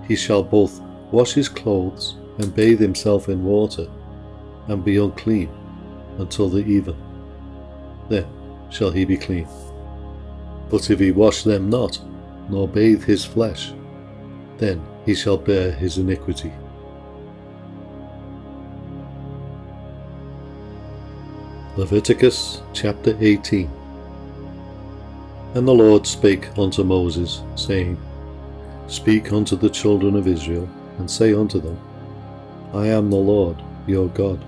he 0.06 0.16
shall 0.16 0.42
both 0.42 0.80
wash 1.12 1.32
his 1.32 1.48
clothes 1.48 2.16
and 2.38 2.54
bathe 2.54 2.80
himself 2.80 3.28
in 3.28 3.44
water, 3.44 3.88
and 4.68 4.84
be 4.84 4.96
unclean 4.96 5.50
until 6.18 6.48
the 6.48 6.64
even. 6.64 6.96
Then 8.08 8.26
shall 8.70 8.90
he 8.90 9.04
be 9.04 9.16
clean. 9.16 9.48
But 10.70 10.90
if 10.90 11.00
he 11.00 11.10
wash 11.10 11.42
them 11.42 11.68
not, 11.68 12.00
nor 12.48 12.68
bathe 12.68 13.04
his 13.04 13.24
flesh, 13.24 13.72
then 14.58 14.84
he 15.04 15.14
shall 15.14 15.36
bear 15.36 15.72
his 15.72 15.98
iniquity. 15.98 16.52
Leviticus 21.76 22.62
chapter 22.72 23.16
18 23.20 23.70
And 25.54 25.66
the 25.66 25.72
Lord 25.72 26.06
spake 26.06 26.56
unto 26.58 26.84
Moses, 26.84 27.42
saying, 27.56 27.98
Speak 28.86 29.32
unto 29.32 29.56
the 29.56 29.70
children 29.70 30.14
of 30.14 30.28
Israel, 30.28 30.68
and 30.98 31.10
say 31.10 31.32
unto 31.32 31.60
them, 31.60 31.78
I 32.74 32.88
am 32.88 33.10
the 33.10 33.16
Lord 33.16 33.56
your 33.86 34.08
God. 34.08 34.44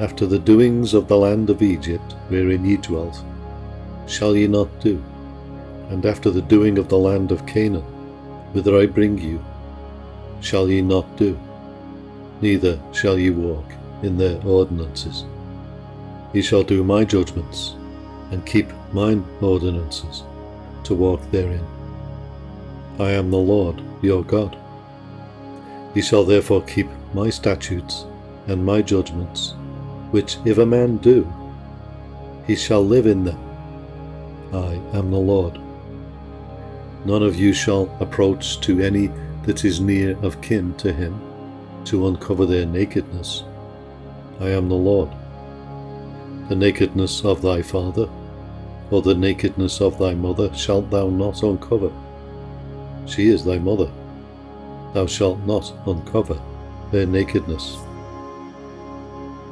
After 0.00 0.26
the 0.26 0.38
doings 0.38 0.94
of 0.94 1.06
the 1.08 1.16
land 1.16 1.50
of 1.50 1.62
Egypt, 1.62 2.14
wherein 2.28 2.64
ye 2.64 2.76
dwelt, 2.78 3.22
shall 4.06 4.36
ye 4.36 4.46
not 4.46 4.68
do, 4.80 5.02
and 5.90 6.04
after 6.04 6.30
the 6.30 6.42
doing 6.42 6.78
of 6.78 6.88
the 6.88 6.98
land 6.98 7.30
of 7.30 7.46
Canaan, 7.46 7.84
whither 8.52 8.78
I 8.78 8.86
bring 8.86 9.18
you, 9.18 9.42
shall 10.40 10.68
ye 10.68 10.80
not 10.80 11.16
do, 11.16 11.38
neither 12.40 12.78
shall 12.92 13.18
ye 13.18 13.30
walk 13.30 13.64
in 14.02 14.16
their 14.16 14.40
ordinances. 14.44 15.24
Ye 16.32 16.42
shall 16.42 16.62
do 16.62 16.84
my 16.84 17.04
judgments, 17.04 17.74
and 18.30 18.44
keep 18.46 18.68
mine 18.92 19.24
ordinances, 19.40 20.24
to 20.84 20.94
walk 20.94 21.20
therein. 21.30 21.64
I 22.98 23.10
am 23.10 23.30
the 23.30 23.36
Lord 23.36 23.82
your 24.02 24.24
God. 24.24 24.56
Ye 25.94 26.02
shall 26.02 26.24
therefore 26.24 26.62
keep 26.62 26.88
my 27.14 27.30
statutes 27.30 28.06
and 28.46 28.64
my 28.64 28.82
judgments, 28.82 29.54
which 30.10 30.36
if 30.44 30.58
a 30.58 30.66
man 30.66 30.98
do, 30.98 31.30
he 32.46 32.54
shall 32.54 32.84
live 32.84 33.06
in 33.06 33.24
them. 33.24 33.38
I 34.52 34.74
am 34.96 35.10
the 35.10 35.18
Lord. 35.18 35.60
None 37.04 37.22
of 37.22 37.36
you 37.36 37.52
shall 37.52 37.94
approach 38.00 38.60
to 38.62 38.80
any 38.80 39.10
that 39.44 39.64
is 39.64 39.80
near 39.80 40.16
of 40.24 40.40
kin 40.40 40.74
to 40.74 40.92
him, 40.92 41.20
to 41.84 42.08
uncover 42.08 42.46
their 42.46 42.66
nakedness. 42.66 43.44
I 44.40 44.48
am 44.48 44.68
the 44.68 44.74
Lord. 44.74 45.10
The 46.48 46.56
nakedness 46.56 47.24
of 47.24 47.42
thy 47.42 47.62
father, 47.62 48.08
or 48.90 49.02
the 49.02 49.14
nakedness 49.14 49.80
of 49.80 49.98
thy 49.98 50.14
mother, 50.14 50.52
shalt 50.54 50.90
thou 50.90 51.08
not 51.08 51.42
uncover. 51.42 51.90
She 53.06 53.28
is 53.28 53.44
thy 53.44 53.58
mother 53.58 53.90
thou 54.96 55.04
shalt 55.04 55.38
not 55.40 55.70
uncover 55.86 56.40
their 56.90 57.04
nakedness. 57.04 57.76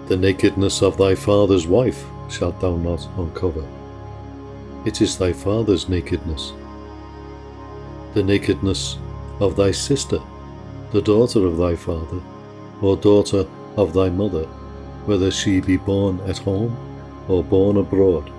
The 0.06 0.16
nakedness 0.16 0.80
of 0.80 0.96
thy 0.96 1.14
father's 1.14 1.66
wife 1.66 2.02
shalt 2.30 2.58
thou 2.62 2.76
not 2.76 3.06
uncover. 3.18 3.62
It 4.86 5.02
is 5.02 5.18
thy 5.18 5.34
father's 5.34 5.86
nakedness. 5.86 6.54
The 8.14 8.22
nakedness 8.22 8.96
of 9.38 9.54
thy 9.54 9.70
sister, 9.70 10.18
the 10.92 11.02
daughter 11.02 11.44
of 11.44 11.58
thy 11.58 11.76
father, 11.76 12.22
or 12.80 12.96
daughter 12.96 13.46
of 13.76 13.92
thy 13.92 14.08
mother, 14.08 14.46
whether 15.04 15.30
she 15.30 15.60
be 15.60 15.76
born 15.76 16.20
at 16.20 16.38
home 16.38 16.74
or 17.28 17.42
born 17.42 17.76
abroad, 17.76 18.30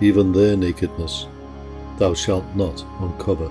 even 0.00 0.32
their 0.32 0.56
nakedness 0.56 1.26
thou 1.98 2.12
shalt 2.12 2.44
not 2.54 2.84
uncover 3.00 3.50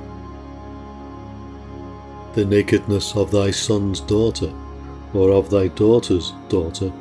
the 2.34 2.46
nakedness 2.46 3.16
of 3.16 3.30
thy 3.30 3.52
son's 3.52 4.00
daughter, 4.00 4.52
or 5.14 5.32
of 5.32 5.52
thy 5.52 5.68
daughter's 5.68 6.34
daughter, 6.50 6.92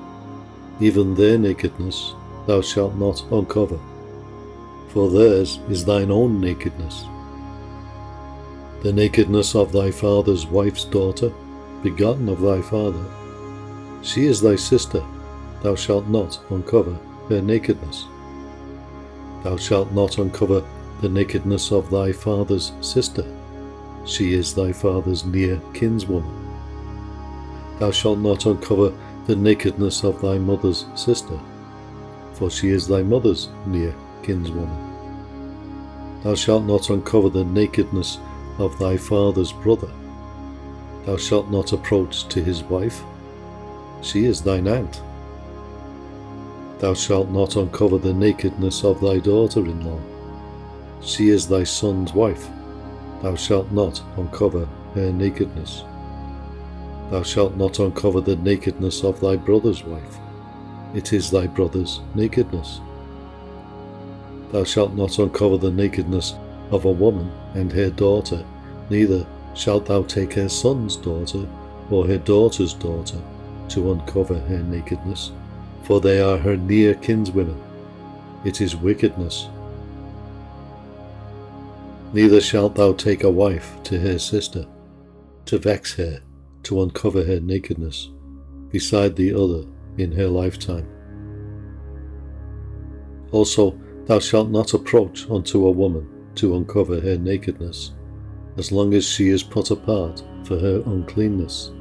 even 0.79 1.15
their 1.15 1.39
nakedness 1.39 2.15
thou 2.47 2.61
shalt 2.61 2.95
not 2.97 3.25
uncover, 3.33 3.79
for 4.89 5.11
theirs 5.11 5.59
is 5.71 5.85
thine 5.85 6.11
own 6.11 6.39
nakedness. 6.39 7.07
The 8.83 8.93
nakedness 8.93 9.55
of 9.55 9.73
thy 9.73 9.91
father's 9.91 10.47
wife's 10.47 10.85
daughter, 10.85 11.33
begotten 11.83 12.29
of 12.29 12.43
thy 12.43 12.61
father, 12.61 13.05
she 14.03 14.27
is 14.27 14.41
thy 14.41 14.57
sister, 14.57 15.03
thou 15.63 15.75
shalt 15.75 16.09
not 16.09 16.39
uncover 16.51 16.99
her 17.29 17.43
nakedness. 17.43 18.07
Thou 19.45 19.57
shalt 19.57 19.93
not 19.93 20.19
uncover 20.19 20.65
the 21.01 21.09
nakedness 21.09 21.73
of 21.73 21.91
thy 21.91 22.13
father's 22.13 22.73
sister 22.81 23.25
she 24.05 24.35
is 24.35 24.55
thy 24.55 24.73
father's 24.73 25.25
near 25.25 25.61
kinswoman. 25.73 26.39
Thou 27.79 27.91
shalt 27.91 28.19
not 28.19 28.47
uncover 28.47 28.93
the 29.27 29.37
nakedness 29.37 30.05
of 30.05 30.21
thy 30.21 30.39
mother's 30.39 30.87
sister, 30.95 31.39
for 32.35 32.51
she 32.51 32.71
is 32.71 32.87
thy 32.87 33.03
mother's 33.03 33.49
near 33.67 33.95
kinswoman. 34.23 34.91
Thou 36.23 36.35
shalt 36.35 36.65
not 36.65 36.91
uncover 36.91 37.29
the 37.29 37.45
nakedness 37.45 38.19
of 38.59 38.79
thy 38.79 38.97
father's 38.97 39.53
brother. 39.53 39.91
Thou 41.05 41.17
shalt 41.17 41.51
not 41.51 41.73
approach 41.73 42.29
to 42.29 42.43
his 42.43 42.63
wife, 42.63 43.03
she 44.03 44.25
is 44.25 44.43
thine 44.43 44.67
aunt. 44.67 45.01
Thou 46.83 46.95
shalt 46.95 47.29
not 47.29 47.55
uncover 47.55 47.97
the 47.97 48.13
nakedness 48.13 48.83
of 48.83 49.01
thy 49.01 49.21
daughter 49.21 49.61
in 49.61 49.87
law, 49.87 50.01
she 51.01 51.29
is 51.29 51.47
thy 51.47 51.63
son's 51.63 52.13
wife. 52.13 52.49
Thou 53.23 53.37
shalt 53.37 53.71
not 53.71 54.03
uncover 54.17 54.69
her 54.95 55.13
nakedness. 55.13 55.85
Thou 57.09 57.23
shalt 57.23 57.55
not 57.57 57.79
uncover 57.79 58.21
the 58.21 58.35
nakedness 58.35 59.05
of 59.05 59.21
thy 59.21 59.37
brother's 59.37 59.85
wife. 59.85 60.19
It 60.93 61.13
is 61.13 61.31
thy 61.31 61.47
brother's 61.47 62.01
nakedness. 62.17 62.81
Thou 64.51 64.65
shalt 64.65 64.95
not 64.95 65.21
uncover 65.21 65.59
the 65.59 65.71
nakedness 65.71 66.35
of 66.73 66.85
a 66.85 66.91
woman 66.91 67.31
and 67.55 67.71
her 67.71 67.91
daughter, 67.91 68.45
neither 68.91 69.25
shalt 69.55 69.87
thou 69.87 70.03
take 70.03 70.33
her 70.33 70.49
son's 70.49 70.97
daughter 70.97 71.47
or 71.93 72.09
her 72.09 72.19
daughter's 72.19 72.75
daughter 72.75 73.19
to 73.69 73.93
uncover 73.93 74.37
her 74.41 74.65
nakedness, 74.65 75.31
for 75.85 76.01
they 76.01 76.21
are 76.21 76.39
her 76.39 76.57
near 76.57 76.95
kinswomen. 76.95 77.57
It 78.45 78.61
is 78.61 78.75
wickedness 78.75 79.49
Neither 82.15 82.43
shalt 82.43 82.75
thou 82.75 82.93
take 82.93 83.25
a 83.25 83.31
wife 83.31 83.83
to 83.85 83.99
her 83.99 84.19
sister, 84.19 84.67
to 85.47 85.59
vex 85.59 85.95
her, 85.95 86.21
to 86.65 86.83
uncover 86.83 87.25
her 87.25 87.41
nakedness, 87.41 88.11
beside 88.69 89.17
the 89.17 89.33
other 89.33 89.65
in 89.97 90.13
her 90.13 90.29
lifetime. 90.29 90.87
Also, 93.31 93.79
thou 94.05 94.19
shalt 94.19 94.51
not 94.51 94.75
approach 94.75 95.29
unto 95.31 95.67
a 95.67 95.71
woman 95.71 96.07
to 96.35 96.55
uncover 96.55 97.01
her 97.01 97.17
nakedness, 97.17 97.93
as 98.59 98.71
long 98.71 98.93
as 98.93 99.09
she 99.09 99.29
is 99.29 99.43
put 99.43 99.71
apart 99.71 100.23
for 100.45 100.59
her 100.59 100.83
uncleanness. 100.85 101.73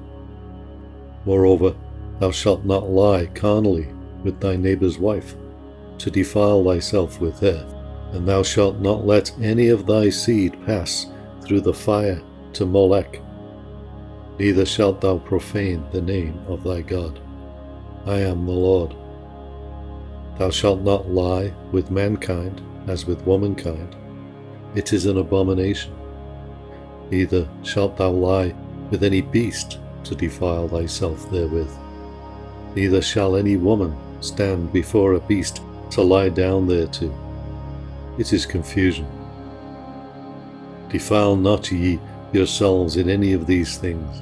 Moreover, 1.26 1.76
thou 2.22 2.32
shalt 2.32 2.64
not 2.64 2.90
lie 2.90 3.26
carnally 3.34 3.88
with 4.24 4.40
thy 4.40 4.56
neighbour's 4.56 4.98
wife, 4.98 5.36
to 5.98 6.10
defile 6.10 6.64
thyself 6.64 7.20
with 7.20 7.40
her 7.40 7.68
and 8.14 8.28
thou 8.28 8.44
shalt 8.44 8.78
not 8.80 9.06
let 9.06 9.32
any 9.42 9.70
of 9.70 9.86
thy 9.86 10.10
seed 10.10 10.54
pass 10.66 11.08
through 11.44 11.62
the 11.62 11.74
fire 11.74 12.22
to 12.54 12.66
Molech, 12.66 13.22
neither 14.38 14.66
shalt 14.66 15.02
thou 15.02 15.18
profane 15.18 15.84
the 15.92 16.02
name 16.02 16.40
of 16.48 16.64
thy 16.64 16.82
God. 16.82 17.20
I 18.06 18.20
am 18.20 18.46
the 18.46 18.52
Lord. 18.52 18.96
Thou 20.38 20.50
shalt 20.50 20.82
not 20.82 21.10
lie 21.10 21.54
with 21.72 21.92
mankind 21.92 22.62
as 22.88 23.06
with 23.06 23.26
womankind. 23.26 23.96
It 24.76 24.92
is 24.94 25.06
an 25.06 25.18
abomination. 25.18 25.94
Neither 27.10 27.48
shalt 27.64 27.98
thou 27.98 28.10
lie 28.10 28.56
with 28.90 29.04
any 29.04 29.22
beast 29.22 29.80
to 30.04 30.16
defile 30.16 30.68
thyself 30.68 31.30
therewith. 31.30 31.72
Neither 32.76 33.02
shall 33.02 33.36
any 33.36 33.58
woman 33.58 33.96
stand 34.22 34.72
before 34.72 35.14
a 35.14 35.20
beast 35.20 35.62
to 35.92 36.02
lie 36.02 36.30
down 36.30 36.68
thereto 36.68 37.12
it 38.18 38.34
is 38.34 38.46
confusion. 38.46 39.08
Defile 40.90 41.36
not 41.36 41.72
ye 41.72 42.00
yourselves 42.34 42.98
in 42.98 43.10
any 43.10 43.34
of 43.34 43.48
these 43.48 43.78
things, 43.78 44.22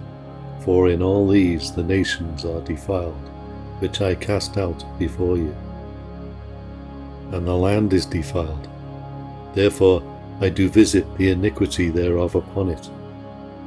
for 0.61 0.89
in 0.89 1.01
all 1.01 1.27
these 1.27 1.71
the 1.71 1.83
nations 1.83 2.45
are 2.45 2.61
defiled, 2.61 3.29
which 3.79 4.01
I 4.01 4.15
cast 4.15 4.57
out 4.57 4.83
before 4.99 5.37
you. 5.37 5.55
And 7.31 7.47
the 7.47 7.55
land 7.55 7.93
is 7.93 8.05
defiled. 8.05 8.69
Therefore 9.53 10.01
I 10.39 10.49
do 10.49 10.69
visit 10.69 11.05
the 11.17 11.31
iniquity 11.31 11.89
thereof 11.89 12.35
upon 12.35 12.69
it, 12.69 12.89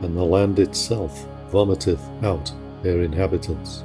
and 0.02 0.16
the 0.16 0.24
land 0.24 0.58
itself 0.58 1.26
vomiteth 1.50 2.00
out 2.24 2.52
their 2.82 3.02
inhabitants. 3.02 3.84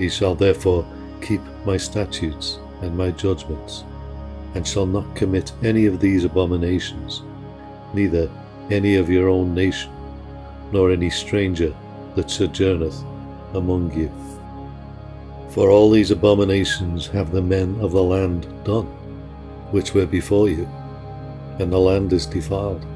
Ye 0.00 0.08
shall 0.08 0.34
therefore 0.34 0.86
keep 1.20 1.42
my 1.66 1.76
statutes 1.76 2.58
and 2.80 2.96
my 2.96 3.10
judgments 3.10 3.84
and 4.54 4.66
shall 4.66 4.86
not 4.86 5.14
commit 5.14 5.52
any 5.62 5.84
of 5.84 6.00
these 6.00 6.24
abominations, 6.24 7.22
neither 7.92 8.30
any 8.70 8.96
of 8.96 9.10
your 9.10 9.28
own 9.28 9.54
nation, 9.54 9.92
nor 10.72 10.90
any 10.90 11.10
stranger 11.10 11.74
that 12.14 12.30
sojourneth 12.30 13.04
among 13.52 13.92
you. 13.92 14.10
For 15.50 15.68
all 15.68 15.90
these 15.90 16.10
abominations 16.10 17.06
have 17.08 17.30
the 17.30 17.42
men 17.42 17.76
of 17.80 17.92
the 17.92 18.02
land 18.02 18.46
done, 18.64 18.86
which 19.70 19.92
were 19.92 20.06
before 20.06 20.48
you, 20.48 20.66
and 21.58 21.70
the 21.70 21.78
land 21.78 22.14
is 22.14 22.24
defiled. 22.24 22.86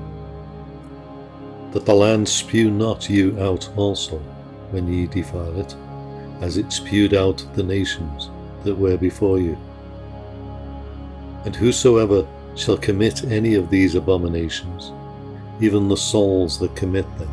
That 1.72 1.84
the 1.84 1.94
land 1.94 2.26
spew 2.26 2.70
not 2.70 3.10
you 3.10 3.38
out 3.38 3.68
also, 3.76 4.18
when 4.70 4.88
ye 4.88 5.06
defile 5.06 5.60
it, 5.60 5.76
as 6.40 6.56
it 6.56 6.72
spewed 6.72 7.14
out 7.14 7.44
the 7.54 7.62
nations 7.62 8.30
that 8.64 8.76
were 8.76 8.96
before 8.96 9.38
you. 9.38 9.56
And 11.44 11.54
whosoever 11.54 12.26
shall 12.56 12.76
commit 12.76 13.24
any 13.24 13.54
of 13.54 13.70
these 13.70 13.94
abominations, 13.94 14.92
even 15.60 15.88
the 15.88 15.96
souls 15.96 16.58
that 16.58 16.76
commit 16.76 17.06
them, 17.18 17.30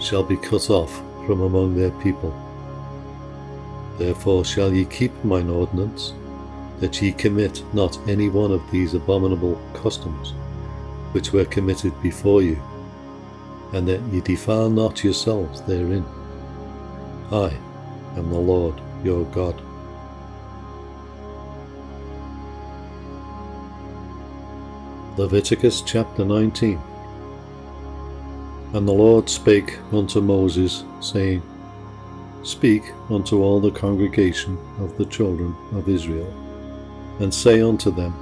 shall 0.00 0.22
be 0.22 0.36
cut 0.36 0.70
off 0.70 0.94
from 1.26 1.40
among 1.40 1.74
their 1.74 1.90
people. 2.02 2.34
Therefore 3.98 4.44
shall 4.44 4.72
ye 4.72 4.84
keep 4.84 5.12
mine 5.24 5.48
ordinance, 5.48 6.12
that 6.80 7.00
ye 7.00 7.12
commit 7.12 7.62
not 7.74 7.98
any 8.08 8.28
one 8.28 8.52
of 8.52 8.70
these 8.70 8.94
abominable 8.94 9.60
customs, 9.74 10.32
which 11.12 11.32
were 11.32 11.46
committed 11.46 12.00
before 12.02 12.42
you, 12.42 12.60
and 13.72 13.88
that 13.88 14.02
ye 14.12 14.20
defile 14.20 14.70
not 14.70 15.02
yourselves 15.02 15.62
therein. 15.62 16.04
I 17.32 17.56
am 18.16 18.30
the 18.30 18.38
Lord 18.38 18.80
your 19.04 19.24
God. 19.26 19.60
Leviticus 25.16 25.80
chapter 25.82 26.24
19 26.24 26.78
And 28.74 28.86
the 28.86 28.92
Lord 28.92 29.30
spake 29.30 29.78
unto 29.92 30.20
Moses, 30.20 30.84
saying, 31.00 31.42
Speak 32.42 32.82
unto 33.10 33.42
all 33.42 33.60
the 33.60 33.70
congregation 33.70 34.58
of 34.78 34.96
the 34.98 35.06
children 35.06 35.56
of 35.72 35.88
Israel, 35.88 36.32
and 37.18 37.32
say 37.32 37.60
unto 37.60 37.90
them, 37.90 38.14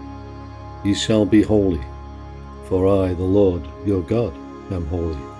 Ye 0.85 0.95
shall 0.95 1.27
be 1.27 1.43
holy, 1.43 1.83
for 2.69 2.87
I, 3.05 3.13
the 3.15 3.25
Lord 3.25 3.67
your 3.85 4.03
God, 4.03 4.33
am 4.73 4.87
holy. 4.87 5.34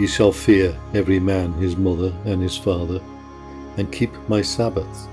Ye 0.00 0.06
shall 0.06 0.32
fear 0.32 0.74
every 0.94 1.20
man 1.20 1.52
his 1.52 1.76
mother 1.76 2.10
and 2.24 2.40
his 2.40 2.56
father, 2.56 3.02
and 3.76 3.92
keep 3.92 4.10
my 4.30 4.40
Sabbaths, 4.40 5.08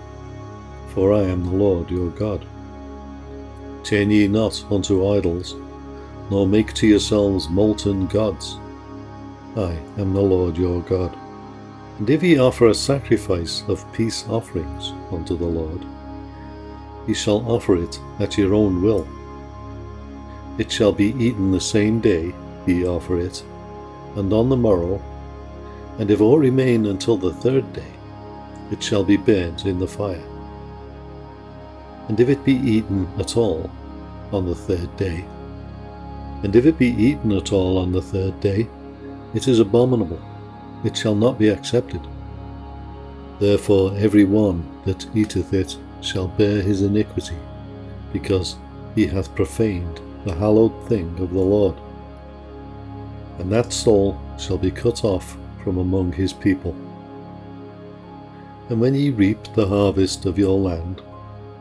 for 0.93 1.13
I 1.13 1.23
am 1.23 1.43
the 1.43 1.57
Lord 1.57 1.91
your 1.91 2.09
God. 2.11 2.47
Turn 3.83 4.09
ye 4.09 4.29
not 4.29 4.63
unto 4.71 5.11
idols, 5.11 5.55
nor 6.31 6.47
make 6.47 6.73
to 6.75 6.87
yourselves 6.87 7.49
molten 7.49 8.07
gods. 8.07 8.59
I 9.57 9.77
am 9.97 10.13
the 10.13 10.21
Lord 10.21 10.57
your 10.57 10.81
God. 10.83 11.13
And 11.99 12.09
if 12.09 12.23
ye 12.23 12.37
offer 12.37 12.67
a 12.67 12.73
sacrifice 12.73 13.63
of 13.67 13.91
peace 13.91 14.23
offerings 14.29 14.93
unto 15.11 15.35
the 15.35 15.45
Lord, 15.45 15.85
ye 17.09 17.13
shall 17.13 17.43
offer 17.51 17.75
it 17.75 17.99
at 18.19 18.37
your 18.37 18.53
own 18.53 18.81
will. 18.81 19.05
It 20.57 20.71
shall 20.71 20.93
be 20.93 21.13
eaten 21.21 21.51
the 21.51 21.59
same 21.59 21.99
day 21.99 22.33
ye 22.65 22.87
offer 22.87 23.19
it, 23.19 23.43
and 24.17 24.33
on 24.33 24.49
the 24.49 24.57
morrow, 24.57 25.01
and 25.99 26.11
if 26.11 26.21
all 26.21 26.37
remain 26.37 26.87
until 26.87 27.17
the 27.17 27.33
third 27.33 27.71
day, 27.73 27.91
it 28.71 28.83
shall 28.83 29.03
be 29.03 29.15
burnt 29.15 29.65
in 29.65 29.79
the 29.79 29.87
fire. 29.87 30.23
And 32.09 32.19
if 32.19 32.27
it 32.29 32.43
be 32.43 32.55
eaten 32.55 33.07
at 33.17 33.37
all 33.37 33.69
on 34.31 34.45
the 34.45 34.55
third 34.55 34.95
day, 34.97 35.23
and 36.43 36.55
if 36.55 36.65
it 36.65 36.77
be 36.77 36.89
eaten 36.89 37.31
at 37.31 37.51
all 37.51 37.77
on 37.77 37.91
the 37.91 38.01
third 38.01 38.39
day, 38.39 38.67
it 39.33 39.47
is 39.47 39.59
abominable, 39.59 40.21
it 40.83 40.95
shall 40.95 41.15
not 41.15 41.39
be 41.39 41.49
accepted. 41.49 42.01
Therefore 43.39 43.93
every 43.97 44.25
one 44.25 44.63
that 44.85 45.07
eateth 45.15 45.53
it 45.53 45.77
shall 46.01 46.27
bear 46.27 46.61
his 46.61 46.81
iniquity, 46.81 47.37
because 48.13 48.55
he 48.95 49.05
hath 49.05 49.35
profaned 49.35 49.99
the 50.25 50.33
hallowed 50.33 50.87
thing 50.87 51.17
of 51.19 51.33
the 51.33 51.39
Lord. 51.39 51.75
And 53.39 53.51
that 53.51 53.71
soul 53.71 54.19
shall 54.37 54.57
be 54.57 54.71
cut 54.71 55.03
off 55.03 55.37
from 55.63 55.77
among 55.77 56.11
his 56.11 56.33
people. 56.33 56.75
And 58.69 58.81
when 58.81 58.95
ye 58.95 59.09
reap 59.09 59.43
the 59.53 59.67
harvest 59.67 60.25
of 60.25 60.37
your 60.37 60.59
land, 60.59 61.01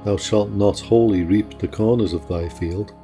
Thou 0.06 0.16
shalt 0.16 0.50
not 0.50 0.78
wholly 0.78 1.24
reap 1.24 1.58
the 1.58 1.66
corners 1.66 2.12
of 2.12 2.28
thy 2.28 2.48
field, 2.48 2.94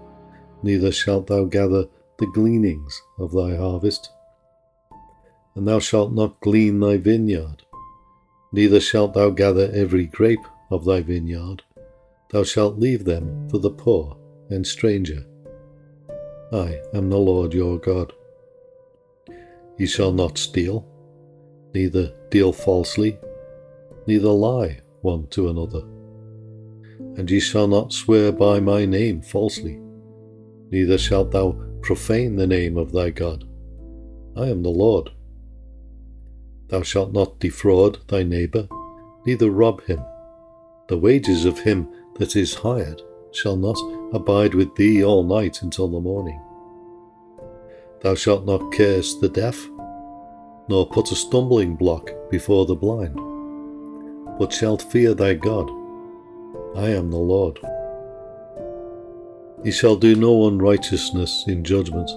neither 0.62 0.92
shalt 0.92 1.26
thou 1.26 1.42
gather 1.42 1.88
the 2.20 2.30
gleanings 2.32 3.02
of 3.18 3.32
thy 3.32 3.56
harvest. 3.56 4.08
And 5.56 5.66
thou 5.66 5.80
shalt 5.80 6.12
not 6.12 6.38
glean 6.38 6.78
thy 6.78 6.98
vineyard, 6.98 7.64
neither 8.52 8.78
shalt 8.78 9.14
thou 9.14 9.30
gather 9.30 9.68
every 9.74 10.06
grape 10.06 10.46
of 10.70 10.84
thy 10.84 11.00
vineyard. 11.00 11.64
Thou 12.30 12.44
shalt 12.44 12.78
leave 12.78 13.04
them 13.04 13.48
for 13.50 13.58
the 13.58 13.70
poor 13.70 14.16
and 14.48 14.64
stranger. 14.64 15.26
I 16.52 16.80
am 16.94 17.10
the 17.10 17.18
Lord 17.18 17.52
your 17.52 17.78
God. 17.78 18.12
Ye 19.82 19.88
shall 19.88 20.12
not 20.12 20.38
steal, 20.38 20.86
neither 21.74 22.14
deal 22.30 22.52
falsely, 22.52 23.18
neither 24.06 24.28
lie 24.28 24.80
one 25.00 25.26
to 25.30 25.48
another 25.48 25.82
and 27.16 27.30
ye 27.30 27.40
shall 27.40 27.68
not 27.68 27.92
swear 27.92 28.32
by 28.32 28.60
my 28.60 28.86
name 28.86 29.20
falsely, 29.20 29.80
neither 30.70 30.96
shalt 30.96 31.30
thou 31.30 31.52
profane 31.82 32.36
the 32.36 32.46
name 32.46 32.76
of 32.76 32.92
thy 32.92 33.10
God. 33.10 33.44
I 34.36 34.46
am 34.46 34.62
the 34.62 34.70
Lord. 34.70 35.10
Thou 36.68 36.82
shalt 36.82 37.12
not 37.12 37.40
defraud 37.40 37.98
thy 38.08 38.22
neighbour, 38.22 38.68
neither 39.26 39.50
rob 39.50 39.82
him. 39.84 40.00
The 40.88 40.96
wages 40.96 41.44
of 41.44 41.58
him 41.58 41.88
that 42.18 42.34
is 42.36 42.54
hired 42.54 43.02
shall 43.32 43.56
not 43.56 43.78
abide 44.14 44.54
with 44.54 44.74
thee 44.76 45.04
all 45.04 45.24
night 45.24 45.62
until 45.62 45.88
the 45.88 46.00
morning. 46.00 46.40
Thou 48.00 48.14
shalt 48.14 48.46
not 48.46 48.72
curse 48.72 49.14
the 49.16 49.28
deaf, 49.28 49.68
nor 50.68 50.88
put 50.88 51.12
a 51.12 51.14
stumbling 51.14 51.76
block 51.76 52.10
before 52.30 52.66
the 52.66 52.74
blind, 52.74 53.16
but 54.38 54.52
shalt 54.52 54.82
fear 54.82 55.14
thy 55.14 55.34
God 55.34 55.70
I 56.74 56.88
am 56.88 57.10
the 57.10 57.18
Lord. 57.18 57.58
He 59.62 59.70
shall 59.70 59.96
do 59.96 60.16
no 60.16 60.48
unrighteousness 60.48 61.44
in 61.46 61.62
judgment. 61.62 62.10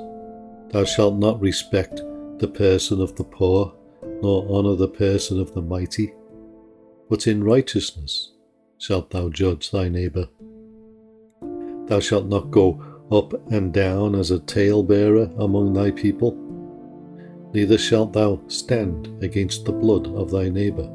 Thou 0.71 0.85
shalt 0.85 1.15
not 1.15 1.41
respect 1.41 2.01
the 2.39 2.47
person 2.47 3.01
of 3.01 3.15
the 3.15 3.23
poor, 3.23 3.73
nor 4.21 4.47
honour 4.49 4.75
the 4.75 4.87
person 4.87 5.39
of 5.39 5.53
the 5.53 5.61
mighty, 5.61 6.13
but 7.09 7.27
in 7.27 7.43
righteousness 7.43 8.31
shalt 8.77 9.11
thou 9.11 9.29
judge 9.29 9.71
thy 9.71 9.89
neighbour. 9.89 10.29
Thou 11.87 11.99
shalt 11.99 12.27
not 12.27 12.49
go 12.49 12.81
up 13.11 13.33
and 13.51 13.73
down 13.73 14.15
as 14.15 14.31
a 14.31 14.39
talebearer 14.39 15.31
among 15.37 15.73
thy 15.73 15.91
people, 15.91 16.31
neither 17.55 17.77
shalt 17.77 18.11
thou 18.11 18.37
stand 18.47 19.07
against 19.23 19.63
the 19.63 19.71
blood 19.71 20.07
of 20.07 20.29
thy 20.29 20.49
neighbour. 20.49 20.89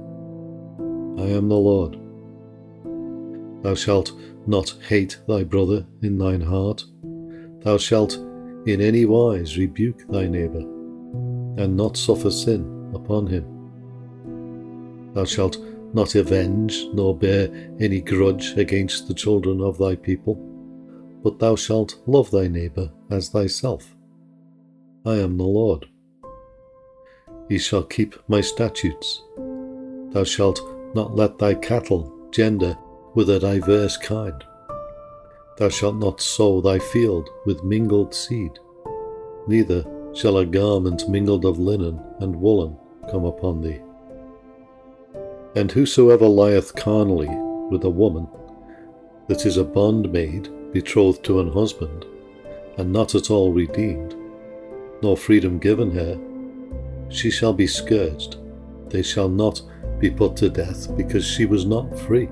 I 1.19 1.27
am 1.39 1.49
the 1.49 1.57
Lord. 1.57 1.99
Thou 3.63 3.75
shalt 3.75 4.13
not 4.47 4.69
hate 4.87 5.19
thy 5.27 5.43
brother 5.43 5.87
in 6.03 6.19
thine 6.19 6.43
heart. 6.43 6.85
Thou 7.61 7.79
shalt 7.79 8.17
in 8.67 8.83
any 8.83 9.07
wise 9.07 9.57
rebuke 9.57 10.07
thy 10.11 10.27
neighbour, 10.27 10.61
and 11.57 11.77
not 11.79 11.97
suffer 11.97 12.31
sin 12.31 12.93
upon 12.95 13.27
him. 13.27 13.45
Thou 15.15 15.25
shalt 15.25 15.57
not 15.95 16.15
avenge 16.15 16.87
nor 16.93 17.17
bear 17.17 17.49
any 17.81 18.03
grudge 18.03 18.53
against 18.59 19.09
the 19.09 19.15
children 19.15 19.63
of 19.63 19.79
thy 19.79 19.97
people, 19.97 20.35
but 21.23 21.39
thou 21.39 21.57
shalt 21.57 21.99
love 22.07 22.31
thy 22.31 22.49
neighbour 22.49 22.91
as 23.11 23.31
thyself. 23.31 23.97
I 25.07 25.15
am 25.17 25.39
the 25.39 25.45
Lord. 25.45 25.90
Ye 27.51 27.59
shall 27.59 27.83
keep 27.83 28.15
my 28.29 28.41
statutes. 28.41 29.23
Thou 30.13 30.23
shalt 30.23 30.63
not 30.95 31.17
let 31.17 31.37
thy 31.37 31.55
cattle 31.55 32.13
gender 32.31 32.79
with 33.17 33.29
a 33.29 33.41
diverse 33.41 33.97
kind. 33.97 34.45
Thou 35.57 35.69
shalt 35.69 35.97
not 35.97 36.21
sow 36.21 36.61
thy 36.61 36.79
field 36.79 37.29
with 37.47 37.65
mingled 37.65 38.15
seed, 38.15 38.53
neither 39.49 39.85
shall 40.15 40.39
a 40.39 40.47
garment 40.47 41.09
mingled 41.09 41.45
of 41.45 41.59
linen 41.59 42.01
and 42.21 42.37
woolen 42.37 42.77
come 43.11 43.25
upon 43.25 43.63
thee. 43.63 43.81
And 45.57 45.73
whosoever 45.73 46.29
lieth 46.29 46.77
carnally 46.77 47.29
with 47.69 47.83
a 47.83 47.91
woman 47.91 48.29
that 49.27 49.45
is 49.45 49.57
a 49.57 49.65
bondmaid 49.65 50.73
betrothed 50.73 51.25
to 51.25 51.41
an 51.41 51.51
husband, 51.51 52.07
and 52.79 52.93
not 52.93 53.17
at 53.17 53.29
all 53.29 53.53
redeemed, 53.53 54.15
nor 55.03 55.17
freedom 55.17 55.59
given 55.59 55.91
her, 55.91 56.17
she 57.11 57.31
shall 57.31 57.53
be 57.53 57.67
scourged. 57.67 58.37
They 58.89 59.03
shall 59.03 59.29
not 59.29 59.63
be 59.99 60.11
put 60.11 60.37
to 60.37 60.49
death 60.49 60.97
because 60.97 61.27
she 61.27 61.47
was 61.47 61.67
not 61.67 61.99
free 61.99 62.29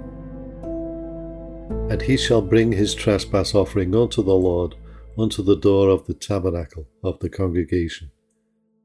And 1.91 2.03
he 2.03 2.17
shall 2.17 2.43
bring 2.43 2.73
his 2.73 2.95
trespass 2.95 3.55
offering 3.55 3.95
unto 3.95 4.23
the 4.23 4.35
Lord 4.35 4.75
unto 5.19 5.43
the 5.43 5.57
door 5.57 5.89
of 5.89 6.07
the 6.07 6.15
tabernacle 6.15 6.87
of 7.03 7.19
the 7.21 7.29
congregation, 7.31 8.11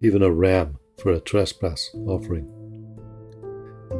even 0.01 0.23
a 0.23 0.31
ram 0.31 0.77
for 0.97 1.11
a 1.11 1.19
trespass 1.19 1.91
offering. 2.07 2.47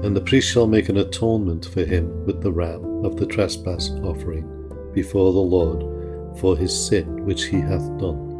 And 0.03 0.15
the 0.15 0.21
priest 0.21 0.49
shall 0.49 0.67
make 0.67 0.89
an 0.89 0.97
atonement 0.97 1.65
for 1.65 1.85
him 1.85 2.25
with 2.25 2.41
the 2.41 2.51
ram 2.51 3.05
of 3.05 3.17
the 3.17 3.25
trespass 3.25 3.89
offering 4.03 4.49
before 4.93 5.33
the 5.33 5.39
Lord 5.39 6.39
for 6.39 6.57
his 6.57 6.73
sin 6.87 7.25
which 7.25 7.45
he 7.45 7.59
hath 7.59 7.85
done, 7.99 8.32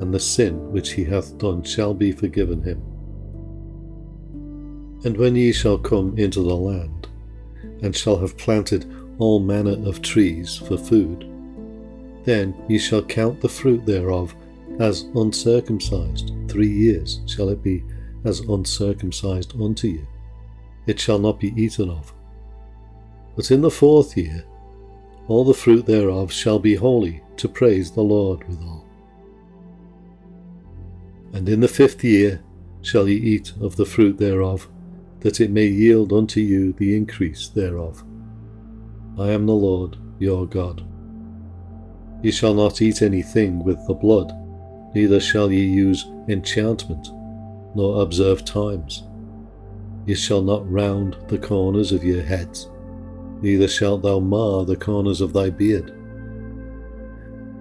and 0.00 0.12
the 0.12 0.20
sin 0.20 0.70
which 0.72 0.92
he 0.92 1.04
hath 1.04 1.36
done 1.38 1.62
shall 1.62 1.94
be 1.94 2.12
forgiven 2.12 2.62
him. 2.62 2.82
And 5.04 5.16
when 5.16 5.36
ye 5.36 5.52
shall 5.52 5.78
come 5.78 6.16
into 6.18 6.42
the 6.42 6.56
land, 6.56 7.08
and 7.82 7.94
shall 7.94 8.18
have 8.18 8.38
planted 8.38 8.90
all 9.18 9.40
manner 9.40 9.76
of 9.88 10.02
trees 10.02 10.56
for 10.56 10.76
food, 10.76 11.30
then 12.24 12.54
ye 12.68 12.78
shall 12.78 13.02
count 13.02 13.40
the 13.40 13.48
fruit 13.48 13.86
thereof 13.86 14.34
as 14.80 15.08
uncircumcised. 15.14 16.32
Three 16.48 16.70
years 16.70 17.20
shall 17.26 17.48
it 17.50 17.62
be 17.62 17.84
as 18.24 18.40
uncircumcised 18.40 19.54
unto 19.60 19.88
you. 19.88 20.06
It 20.86 20.98
shall 20.98 21.18
not 21.18 21.38
be 21.38 21.54
eaten 21.56 21.88
of. 21.90 22.12
But 23.36 23.50
in 23.50 23.60
the 23.60 23.70
fourth 23.70 24.16
year, 24.16 24.44
all 25.28 25.44
the 25.44 25.54
fruit 25.54 25.86
thereof 25.86 26.32
shall 26.32 26.58
be 26.58 26.74
holy 26.74 27.22
to 27.36 27.48
praise 27.48 27.90
the 27.90 28.02
Lord 28.02 28.46
withal. 28.48 28.75
And 31.36 31.50
in 31.50 31.60
the 31.60 31.68
fifth 31.68 32.02
year 32.02 32.40
shall 32.80 33.06
ye 33.06 33.16
eat 33.16 33.52
of 33.60 33.76
the 33.76 33.84
fruit 33.84 34.16
thereof, 34.16 34.70
that 35.20 35.38
it 35.38 35.50
may 35.50 35.66
yield 35.66 36.10
unto 36.10 36.40
you 36.40 36.72
the 36.72 36.96
increase 36.96 37.48
thereof. 37.48 38.02
I 39.18 39.32
am 39.32 39.44
the 39.44 39.52
Lord 39.52 39.98
your 40.18 40.46
God. 40.46 40.82
Ye 42.22 42.30
shall 42.30 42.54
not 42.54 42.80
eat 42.80 43.02
anything 43.02 43.62
with 43.62 43.76
the 43.86 43.92
blood, 43.92 44.32
neither 44.94 45.20
shall 45.20 45.52
ye 45.52 45.62
use 45.62 46.06
enchantment, 46.26 47.08
nor 47.74 48.00
observe 48.00 48.42
times. 48.46 49.02
Ye 50.06 50.14
shall 50.14 50.40
not 50.40 50.66
round 50.72 51.18
the 51.28 51.38
corners 51.38 51.92
of 51.92 52.02
your 52.02 52.22
heads, 52.22 52.70
neither 53.42 53.68
shalt 53.68 54.00
thou 54.00 54.20
mar 54.20 54.64
the 54.64 54.74
corners 54.74 55.20
of 55.20 55.34
thy 55.34 55.50
beard. 55.50 55.92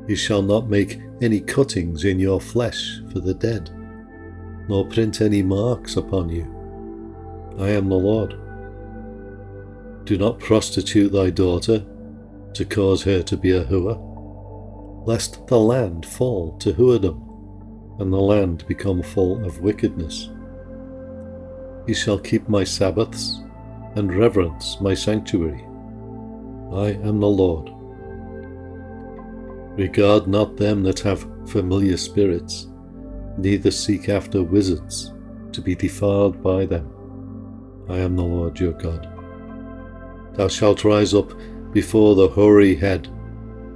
Ye 0.08 0.16
shall 0.16 0.42
not 0.42 0.70
make 0.70 1.00
any 1.22 1.40
cuttings 1.40 2.06
in 2.06 2.20
your 2.20 2.42
flesh 2.42 3.02
for 3.12 3.20
the 3.20 3.34
dead, 3.34 3.70
nor 4.68 4.88
print 4.88 5.22
any 5.22 5.42
marks 5.42 5.98
upon 5.98 6.30
you. 6.30 6.52
I 7.58 7.70
am 7.70 7.90
the 7.90 7.96
Lord. 7.96 8.32
Do 10.06 10.18
not 10.18 10.40
prostitute 10.40 11.12
thy 11.12 11.30
daughter 11.30 11.86
to 12.54 12.66
cause 12.66 13.04
her 13.04 13.24
to 13.24 13.38
be 13.38 13.52
a 13.52 13.64
whore 13.66 14.16
lest 15.06 15.46
the 15.48 15.60
land 15.60 16.06
fall 16.06 16.58
to 16.58 16.74
whoredom, 16.74 17.22
and 18.00 18.12
the 18.12 18.18
land 18.18 18.66
become 18.68 19.02
full 19.04 19.46
of 19.46 19.62
wickedness. 19.62 20.30
Ye 21.88 21.94
shall 21.94 22.18
keep 22.18 22.50
my 22.50 22.64
Sabbaths, 22.64 23.42
and 23.96 24.14
reverence 24.14 24.82
my 24.82 24.94
sanctuary. 24.94 25.64
I 26.74 26.98
am 27.08 27.20
the 27.20 27.28
Lord. 27.28 27.72
Regard 29.78 30.28
not 30.28 30.56
them 30.56 30.84
that 30.84 31.00
have 31.02 31.28
familiar 31.48 31.98
spirits, 31.98 32.68
neither 33.38 33.72
seek 33.72 34.08
after 34.08 34.42
wizards, 34.42 35.14
to 35.52 35.62
be 35.62 35.76
defiled 35.76 36.42
by 36.42 36.66
them. 36.66 36.90
I 37.90 37.98
am 37.98 38.16
the 38.16 38.24
Lord 38.24 38.60
your 38.60 38.74
God. 38.74 39.10
Thou 40.36 40.48
shalt 40.48 40.86
rise 40.86 41.14
up 41.14 41.34
before 41.72 42.16
the 42.16 42.30
hoary 42.30 42.76
head 42.76 43.08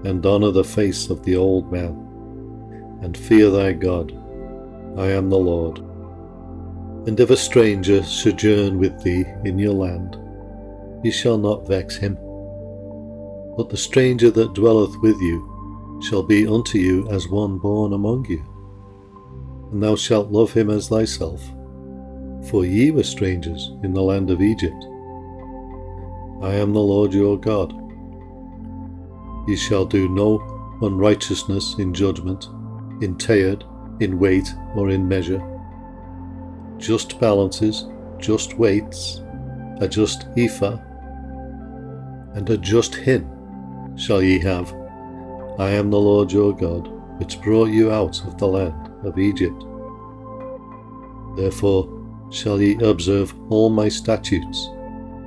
and 0.05 0.25
honour 0.25 0.51
the 0.51 0.63
face 0.63 1.09
of 1.09 1.23
the 1.23 1.35
old 1.35 1.69
man, 1.71 1.91
and 3.01 3.17
fear 3.17 3.49
thy 3.49 3.73
God. 3.73 4.13
I 4.97 5.07
am 5.07 5.29
the 5.29 5.37
Lord. 5.37 5.79
And 7.07 7.19
if 7.19 7.29
a 7.29 7.37
stranger 7.37 8.03
sojourn 8.03 8.79
with 8.79 9.01
thee 9.03 9.25
in 9.43 9.59
your 9.59 9.73
land, 9.73 10.17
ye 11.03 11.11
shall 11.11 11.37
not 11.37 11.67
vex 11.67 11.97
him. 11.97 12.15
But 13.57 13.69
the 13.69 13.77
stranger 13.77 14.31
that 14.31 14.53
dwelleth 14.53 14.95
with 15.01 15.19
you 15.19 15.48
shall 16.01 16.23
be 16.23 16.47
unto 16.47 16.77
you 16.77 17.07
as 17.09 17.27
one 17.27 17.57
born 17.57 17.93
among 17.93 18.25
you, 18.25 18.43
and 19.71 19.81
thou 19.81 19.95
shalt 19.95 20.31
love 20.31 20.53
him 20.53 20.69
as 20.69 20.89
thyself. 20.89 21.41
For 22.49 22.65
ye 22.65 22.91
were 22.91 23.03
strangers 23.03 23.71
in 23.83 23.93
the 23.93 24.01
land 24.01 24.29
of 24.29 24.41
Egypt. 24.41 24.85
I 26.41 26.55
am 26.55 26.73
the 26.73 26.79
Lord 26.79 27.13
your 27.13 27.37
God 27.37 27.73
Ye 29.49 29.55
shall 29.55 29.83
do 29.83 30.07
no 30.07 30.39
unrighteousness 30.83 31.79
in 31.79 31.91
judgment, 31.91 32.45
in 33.01 33.15
meteyard, 33.15 33.63
in 33.99 34.19
weight, 34.19 34.53
or 34.75 34.91
in 34.91 35.07
measure. 35.07 35.41
Just 36.77 37.19
balances, 37.19 37.87
just 38.19 38.59
weights, 38.59 39.23
a 39.81 39.87
just 39.87 40.27
ephah, 40.37 40.77
and 42.35 42.47
a 42.47 42.57
just 42.57 42.93
hin 42.93 43.27
shall 43.97 44.21
ye 44.21 44.37
have. 44.37 44.71
I 45.59 45.71
am 45.71 45.91
the 45.91 45.99
Lord 45.99 46.31
your 46.31 46.55
God, 46.55 46.87
which 47.19 47.41
brought 47.41 47.69
you 47.69 47.91
out 47.91 48.25
of 48.25 48.37
the 48.37 48.47
land 48.47 48.93
of 49.05 49.19
Egypt. 49.19 49.65
Therefore 51.35 51.99
shall 52.31 52.61
ye 52.61 52.79
observe 52.81 53.35
all 53.49 53.69
my 53.69 53.89
statutes 53.89 54.69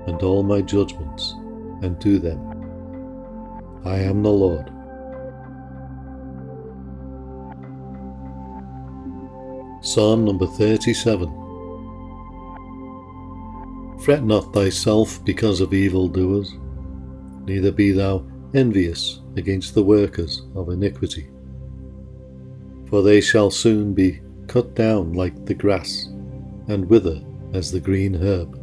and 0.07 0.23
all 0.23 0.43
my 0.43 0.63
judgments, 0.63 1.35
and 1.83 1.99
do 1.99 2.19
them. 2.19 2.41
I 3.85 3.99
am 3.99 4.23
the 4.23 4.31
Lord. 4.31 4.73
Psalm 9.85 10.25
number 10.25 10.47
37 10.47 11.29
Fret 14.01 14.25
not 14.25 14.55
thyself 14.55 15.23
because 15.27 15.61
of 15.61 15.75
evildoers, 15.75 16.55
neither 17.45 17.71
be 17.71 17.93
thou 17.93 18.25
envious 18.55 19.21
against 19.37 19.75
the 19.75 19.83
workers 19.83 20.43
of 20.55 20.69
iniquity. 20.69 21.29
For 22.89 23.03
they 23.03 23.21
shall 23.21 23.51
soon 23.51 23.95
be 23.95 24.21
cut 24.47 24.75
down 24.75 25.15
like 25.15 25.47
the 25.47 25.55
grass, 25.55 26.09
and 26.69 26.89
wither 26.89 27.21
as 27.55 27.71
the 27.71 27.81
green 27.81 28.15
herb. 28.15 28.59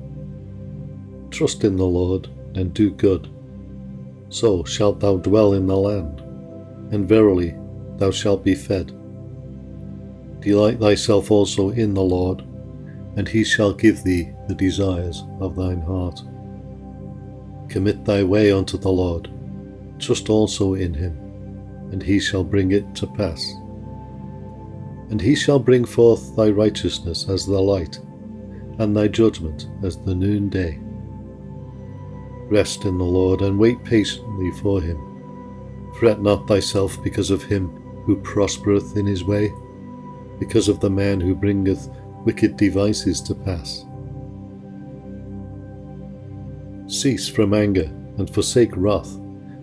Trust 1.32 1.64
in 1.64 1.76
the 1.76 1.86
Lord, 1.86 2.30
and 2.56 2.74
do 2.74 2.92
good 2.92 3.30
so 4.30 4.64
shalt 4.64 5.00
thou 5.00 5.18
dwell 5.18 5.54
in 5.54 5.66
the 5.66 5.76
land, 5.76 6.22
and 6.94 7.08
verily 7.08 7.56
thou 7.98 8.12
shalt 8.12 8.44
be 8.44 8.56
fed. 8.56 8.96
Delight 10.40 10.80
thyself 10.80 11.32
also 11.32 11.72
in 11.72 11.94
the 11.94 12.02
Lord, 12.02 12.44
and 13.16 13.28
he 13.28 13.44
shall 13.44 13.74
give 13.74 14.04
thee 14.04 14.30
the 14.48 14.56
desires 14.56 15.24
of 15.40 15.56
thine 15.56 15.82
heart. 15.82 16.22
Commit 17.68 18.06
thy 18.06 18.24
way 18.24 18.52
unto 18.52 18.78
the 18.78 18.92
Lord, 18.92 19.30
trust 20.00 20.30
also 20.30 20.74
in 20.74 20.93
him, 20.93 21.18
and 21.91 22.02
he 22.02 22.20
shall 22.20 22.43
bring 22.43 22.72
it 22.72 22.95
to 22.95 23.08
pass. 23.08 23.54
And 25.10 25.20
he 25.20 25.36
shall 25.36 25.60
bring 25.60 25.86
forth 25.86 26.36
thy 26.36 26.50
righteousness 26.50 27.28
as 27.30 27.45
the 27.45 27.60
light, 27.60 28.00
and 28.78 28.95
thy 28.95 29.08
judgment 29.08 29.68
as 29.84 29.97
the 29.97 30.16
noonday. 30.16 30.80
Rest 32.50 32.86
in 32.86 32.97
the 32.97 33.04
Lord 33.04 33.41
and 33.41 33.60
wait 33.60 33.84
patiently 33.84 34.52
for 34.62 34.82
him. 34.82 34.97
Fret 36.00 36.22
not 36.22 36.47
thyself 36.47 37.02
because 37.04 37.30
of 37.32 37.43
him 37.43 37.70
who 38.06 38.16
prospereth 38.22 38.97
in 38.97 39.06
his 39.06 39.24
way, 39.24 39.52
because 40.39 40.70
of 40.70 40.80
the 40.80 40.89
man 40.89 41.20
who 41.20 41.36
bringeth 41.36 41.89
wicked 42.26 42.58
devices 42.58 43.22
to 43.22 43.36
pass. 43.36 43.86
Cease 46.88 47.28
from 47.28 47.54
anger 47.54 47.91
and 48.18 48.34
forsake 48.34 48.72
wrath. 48.76 49.20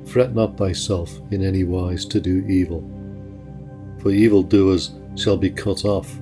Fret 0.07 0.34
not 0.34 0.57
thyself 0.57 1.20
in 1.30 1.42
any 1.42 1.64
wise 1.64 2.04
to 2.07 2.20
do 2.20 2.44
evil. 2.46 2.82
For 3.98 4.11
evildoers 4.11 4.94
shall 5.16 5.36
be 5.36 5.50
cut 5.50 5.84
off, 5.84 6.18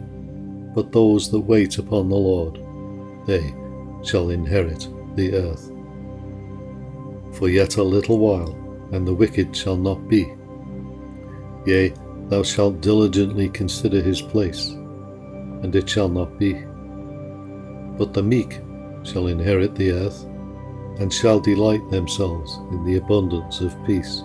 but 0.75 0.91
those 0.91 1.31
that 1.31 1.41
wait 1.41 1.79
upon 1.79 2.09
the 2.09 2.17
Lord, 2.17 2.61
they 3.27 3.55
shall 4.03 4.31
inherit 4.31 4.89
the 5.17 5.35
earth. 5.35 5.71
For 7.37 7.49
yet 7.49 7.77
a 7.77 7.83
little 7.83 8.19
while, 8.19 8.59
and 8.93 9.07
the 9.07 9.15
wicked 9.15 9.55
shall 9.57 9.77
not 9.77 10.09
be. 10.09 10.33
Yea, 11.67 11.93
thou 12.29 12.43
shalt 12.43 12.81
diligently 12.81 13.49
consider 13.49 14.01
his 14.01 14.23
place, 14.23 14.71
and 14.71 15.75
it 15.75 15.89
shall 15.89 16.09
not 16.09 16.39
be. 16.39 16.55
But 17.99 18.13
the 18.13 18.23
meek 18.23 18.61
shall 19.03 19.27
inherit 19.27 19.75
the 19.75 19.93
earth, 19.93 20.27
and 20.99 21.13
shall 21.13 21.41
delight 21.41 21.89
themselves 21.91 22.57
in 22.71 22.85
the 22.85 22.97
abundance 22.97 23.61
of 23.61 23.85
peace. 23.85 24.23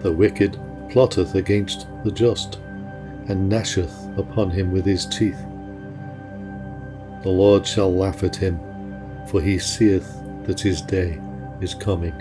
The 0.00 0.12
wicked 0.12 0.58
plotteth 0.90 1.34
against 1.34 1.86
the 2.04 2.10
just, 2.10 2.56
and 3.28 3.50
gnasheth 3.50 4.18
upon 4.18 4.50
him 4.50 4.72
with 4.72 4.84
his 4.84 5.06
teeth. 5.06 5.40
The 7.22 7.30
Lord 7.30 7.66
shall 7.66 7.94
laugh 7.94 8.24
at 8.24 8.36
him, 8.36 8.60
for 9.28 9.40
he 9.40 9.58
seeth 9.58 10.12
that 10.44 10.60
his 10.60 10.82
day 10.82 11.20
is 11.60 11.74
coming. 11.74 12.16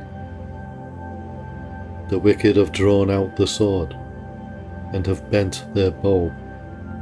The 2.10 2.20
wicked 2.20 2.56
have 2.56 2.72
drawn 2.72 3.10
out 3.10 3.36
the 3.36 3.48
sword, 3.48 3.96
and 4.94 5.06
have 5.08 5.30
bent 5.32 5.66
their 5.74 5.92
bow, 5.92 6.32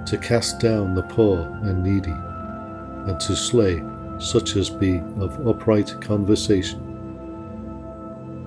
to 0.05 0.17
cast 0.17 0.59
down 0.59 0.95
the 0.95 1.03
poor 1.03 1.41
and 1.63 1.83
needy, 1.83 2.15
and 3.11 3.19
to 3.19 3.35
slay 3.35 3.81
such 4.19 4.55
as 4.55 4.69
be 4.69 4.97
of 5.17 5.47
upright 5.47 5.99
conversation. 6.01 6.85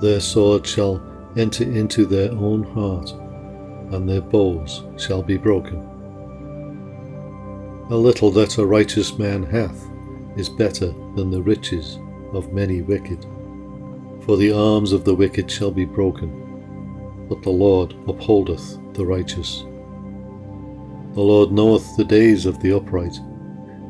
Their 0.01 0.21
sword 0.21 0.67
shall 0.67 1.03
enter 1.37 1.65
into 1.65 2.05
their 2.07 2.31
own 2.33 2.63
heart, 2.63 3.11
and 3.93 4.09
their 4.09 4.21
bows 4.21 4.85
shall 4.97 5.23
be 5.23 5.37
broken. 5.37 5.89
A 7.91 7.97
little 7.97 8.31
that 8.33 8.59
a 8.59 8.67
righteous 8.67 9.19
man 9.19 9.43
hath 9.43 9.89
is 10.37 10.49
better 10.49 10.95
than 11.17 11.31
the 11.31 11.43
riches 11.43 11.99
of 12.33 12.53
many 12.53 12.81
wicked. 12.83 13.27
For 14.25 14.37
the 14.37 14.53
arms 14.53 14.93
of 14.93 15.05
the 15.05 15.15
wicked 15.15 15.51
shall 15.51 15.71
be 15.71 15.85
broken, 15.85 17.27
but 17.29 17.43
the 17.43 17.51
Lord 17.51 17.95
upholdeth 18.07 18.79
the 18.95 19.05
righteous. 19.05 19.65
The 21.15 21.21
Lord 21.21 21.53
knoweth 21.53 21.97
the 21.97 22.05
days 22.05 22.47
of 22.47 22.61
the 22.61 22.75
upright, 22.77 23.17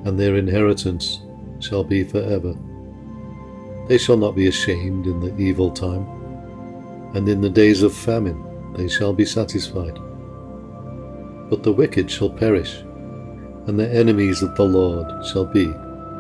and 0.04 0.18
their 0.18 0.36
inheritance 0.36 1.20
shall 1.62 1.84
be 1.84 2.04
for 2.04 2.22
ever. 2.22 2.54
They 3.88 3.98
shall 3.98 4.16
not 4.16 4.34
be 4.34 4.46
ashamed 4.46 5.06
in 5.06 5.20
the 5.20 5.36
evil 5.36 5.70
time, 5.70 6.06
and 7.14 7.28
in 7.28 7.40
the 7.40 7.50
days 7.50 7.82
of 7.82 7.94
famine 7.94 8.72
they 8.74 8.88
shall 8.88 9.12
be 9.12 9.24
satisfied. 9.24 9.98
But 11.50 11.62
the 11.62 11.72
wicked 11.72 12.10
shall 12.10 12.30
perish, 12.30 12.78
and 13.66 13.78
the 13.78 13.88
enemies 13.92 14.42
of 14.42 14.54
the 14.56 14.64
Lord 14.64 15.24
shall 15.26 15.44
be 15.44 15.72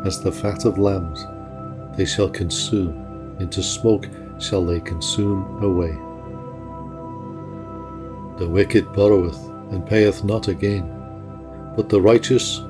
as 0.04 0.20
the 0.20 0.32
fat 0.32 0.64
of 0.64 0.78
lambs. 0.78 1.24
They 1.96 2.04
shall 2.04 2.28
consume, 2.28 3.36
into 3.40 3.62
smoke 3.62 4.06
shall 4.38 4.64
they 4.64 4.80
consume 4.80 5.62
away. 5.62 5.92
The 8.38 8.48
wicked 8.48 8.92
borroweth 8.92 9.38
and 9.72 9.86
payeth 9.86 10.24
not 10.24 10.48
again, 10.48 10.84
but 11.76 11.88
the 11.88 12.00
righteous 12.00 12.60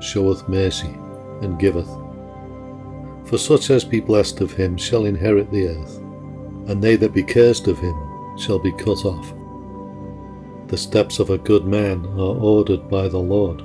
showeth 0.00 0.48
mercy 0.48 0.96
and 1.42 1.58
giveth. 1.58 1.88
For 3.28 3.36
such 3.36 3.68
as 3.68 3.84
be 3.84 4.00
blessed 4.00 4.40
of 4.40 4.54
him 4.54 4.78
shall 4.78 5.04
inherit 5.04 5.50
the 5.50 5.68
earth, 5.68 5.98
and 6.66 6.82
they 6.82 6.96
that 6.96 7.12
be 7.12 7.22
cursed 7.22 7.68
of 7.68 7.78
him 7.78 7.94
shall 8.38 8.58
be 8.58 8.72
cut 8.72 9.04
off. 9.04 9.34
The 10.68 10.78
steps 10.78 11.18
of 11.18 11.28
a 11.28 11.36
good 11.36 11.66
man 11.66 12.06
are 12.16 12.38
ordered 12.40 12.88
by 12.88 13.06
the 13.06 13.18
Lord, 13.18 13.60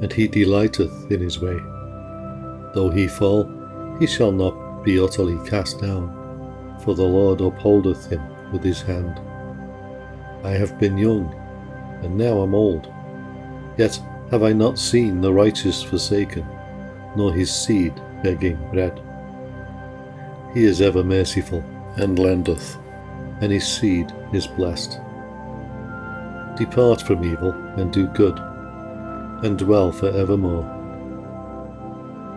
and 0.00 0.10
he 0.10 0.26
delighteth 0.26 1.10
in 1.10 1.20
his 1.20 1.38
way. 1.40 1.58
Though 2.74 2.90
he 2.90 3.06
fall, 3.06 3.44
he 4.00 4.06
shall 4.06 4.32
not 4.32 4.82
be 4.82 4.98
utterly 4.98 5.36
cast 5.46 5.78
down, 5.78 6.78
for 6.82 6.94
the 6.94 7.04
Lord 7.04 7.42
upholdeth 7.42 8.08
him 8.10 8.22
with 8.50 8.64
his 8.64 8.80
hand. 8.80 9.20
I 10.42 10.52
have 10.52 10.78
been 10.80 10.96
young, 10.96 11.34
and 12.02 12.16
now 12.16 12.42
am 12.42 12.54
old, 12.54 12.90
yet 13.76 14.00
have 14.30 14.42
I 14.42 14.54
not 14.54 14.78
seen 14.78 15.20
the 15.20 15.34
righteous 15.34 15.82
forsaken, 15.82 16.46
nor 17.14 17.34
his 17.34 17.54
seed 17.54 17.92
begging 18.26 18.58
bread. 18.72 19.00
He 20.52 20.64
is 20.64 20.80
ever 20.80 21.04
merciful, 21.04 21.62
and 21.96 22.18
lendeth, 22.18 22.76
and 23.40 23.52
his 23.52 23.64
seed 23.64 24.12
is 24.32 24.48
blessed. 24.48 24.98
Depart 26.56 27.02
from 27.02 27.22
evil, 27.22 27.52
and 27.76 27.92
do 27.92 28.08
good, 28.08 28.36
and 29.44 29.56
dwell 29.56 29.92
for 29.92 30.08
evermore. 30.08 30.66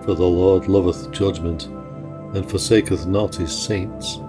For 0.04 0.14
the 0.14 0.32
Lord 0.42 0.68
loveth 0.68 1.12
judgment, 1.12 1.66
and 2.36 2.48
forsaketh 2.48 3.08
not 3.08 3.34
his 3.34 3.52
saints. 3.52 4.20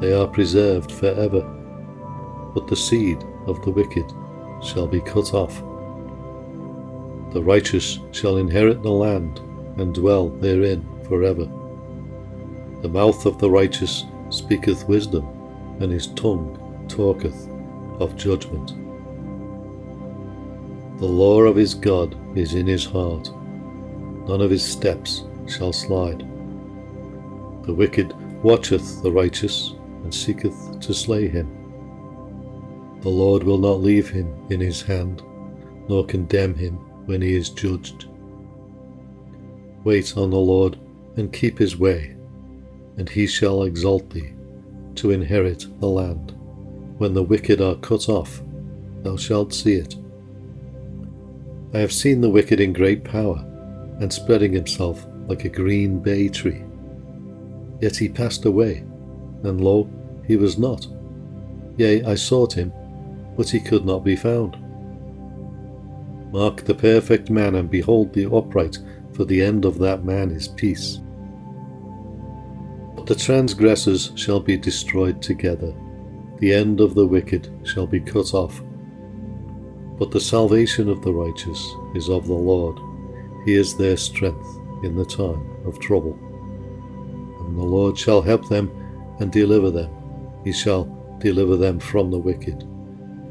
They 0.00 0.12
are 0.12 0.28
preserved 0.28 0.92
for 0.92 1.08
ever. 1.08 1.42
But 2.54 2.68
the 2.68 2.76
seed 2.76 3.24
of 3.46 3.60
the 3.64 3.72
wicked 3.72 4.08
shall 4.62 4.86
be 4.86 5.00
cut 5.00 5.34
off. 5.34 5.58
The 7.32 7.42
righteous 7.42 7.98
shall 8.12 8.36
inherit 8.36 8.84
the 8.84 8.92
land, 8.92 9.40
and 9.76 9.94
dwell 9.94 10.28
therein 10.28 10.84
for 11.08 11.24
ever. 11.24 11.44
The 12.82 12.88
mouth 12.88 13.26
of 13.26 13.38
the 13.38 13.50
righteous 13.50 14.04
speaketh 14.30 14.88
wisdom, 14.88 15.26
and 15.80 15.90
his 15.90 16.08
tongue 16.08 16.86
talketh 16.88 17.48
of 18.00 18.16
judgment. 18.16 18.74
The 20.98 21.06
law 21.06 21.42
of 21.42 21.56
his 21.56 21.74
God 21.74 22.16
is 22.36 22.54
in 22.54 22.66
his 22.66 22.84
heart 22.84 23.30
none 24.26 24.40
of 24.40 24.50
his 24.50 24.64
steps 24.64 25.24
shall 25.46 25.72
slide. 25.72 26.20
The 27.64 27.74
wicked 27.74 28.14
watcheth 28.42 29.02
the 29.02 29.12
righteous, 29.12 29.74
and 30.02 30.14
seeketh 30.14 30.80
to 30.80 30.92
slay 30.92 31.28
him. 31.28 31.48
The 33.00 33.08
Lord 33.08 33.42
will 33.42 33.58
not 33.58 33.80
leave 33.80 34.08
him 34.08 34.34
in 34.50 34.60
his 34.60 34.82
hand, 34.82 35.22
nor 35.88 36.04
condemn 36.04 36.54
him 36.54 36.74
when 37.06 37.22
he 37.22 37.34
is 37.34 37.50
judged. 37.50 38.06
Wait 39.84 40.16
on 40.16 40.30
the 40.30 40.36
Lord, 40.36 40.78
and 41.16 41.32
keep 41.32 41.58
his 41.58 41.76
way, 41.76 42.16
and 42.96 43.08
he 43.08 43.26
shall 43.26 43.64
exalt 43.64 44.10
thee 44.10 44.32
to 44.96 45.10
inherit 45.10 45.66
the 45.80 45.86
land. 45.86 46.32
When 46.98 47.14
the 47.14 47.22
wicked 47.22 47.60
are 47.60 47.76
cut 47.76 48.08
off, 48.08 48.42
thou 49.02 49.16
shalt 49.16 49.52
see 49.52 49.74
it. 49.74 49.96
I 51.74 51.78
have 51.78 51.92
seen 51.92 52.20
the 52.20 52.30
wicked 52.30 52.60
in 52.60 52.72
great 52.72 53.04
power 53.04 53.44
and 54.00 54.12
spreading 54.12 54.52
himself 54.52 55.06
like 55.26 55.44
a 55.44 55.48
green 55.48 55.98
bay 56.00 56.28
tree. 56.28 56.62
Yet 57.80 57.96
he 57.96 58.08
passed 58.08 58.44
away, 58.44 58.84
and 59.42 59.60
lo, 59.60 59.90
he 60.26 60.36
was 60.36 60.58
not. 60.58 60.86
Yea, 61.76 62.04
I 62.04 62.14
sought 62.14 62.52
him, 62.52 62.72
but 63.36 63.50
he 63.50 63.60
could 63.60 63.84
not 63.84 64.04
be 64.04 64.16
found. 64.16 64.56
Mark 66.32 66.62
the 66.64 66.74
perfect 66.74 67.30
man, 67.30 67.56
and 67.56 67.68
behold 67.68 68.12
the 68.12 68.32
upright, 68.32 68.78
for 69.14 69.24
the 69.24 69.42
end 69.42 69.64
of 69.64 69.78
that 69.78 70.04
man 70.04 70.30
is 70.30 70.48
peace. 70.48 71.00
But 72.94 73.06
the 73.06 73.14
transgressors 73.14 74.12
shall 74.14 74.40
be 74.40 74.56
destroyed 74.56 75.22
together, 75.22 75.74
the 76.38 76.52
end 76.52 76.80
of 76.80 76.94
the 76.94 77.06
wicked 77.06 77.50
shall 77.64 77.86
be 77.86 78.00
cut 78.00 78.34
off. 78.34 78.62
But 79.98 80.10
the 80.10 80.20
salvation 80.20 80.88
of 80.88 81.02
the 81.02 81.12
righteous 81.12 81.64
is 81.94 82.08
of 82.08 82.26
the 82.26 82.34
Lord 82.34 82.78
he 83.44 83.54
is 83.54 83.76
their 83.76 83.96
strength 83.96 84.58
in 84.82 84.96
the 84.96 85.04
time 85.04 85.46
of 85.66 85.78
trouble. 85.78 86.18
And 87.40 87.58
the 87.58 87.62
Lord 87.62 87.98
shall 87.98 88.22
help 88.22 88.48
them 88.48 88.70
and 89.20 89.30
deliver 89.30 89.70
them. 89.70 89.90
He 90.44 90.52
shall 90.52 90.84
deliver 91.20 91.56
them 91.56 91.78
from 91.78 92.10
the 92.10 92.18
wicked 92.18 92.62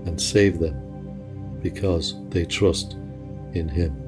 and 0.05 0.21
save 0.21 0.59
them 0.59 1.59
because 1.61 2.15
they 2.29 2.45
trust 2.45 2.93
in 3.53 3.67
him. 3.67 4.02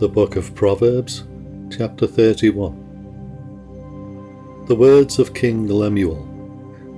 The 0.00 0.08
Book 0.08 0.34
of 0.36 0.54
Proverbs, 0.54 1.24
chapter 1.70 2.06
31. 2.06 4.64
The 4.66 4.74
words 4.74 5.18
of 5.18 5.34
King 5.34 5.68
Lemuel, 5.68 6.26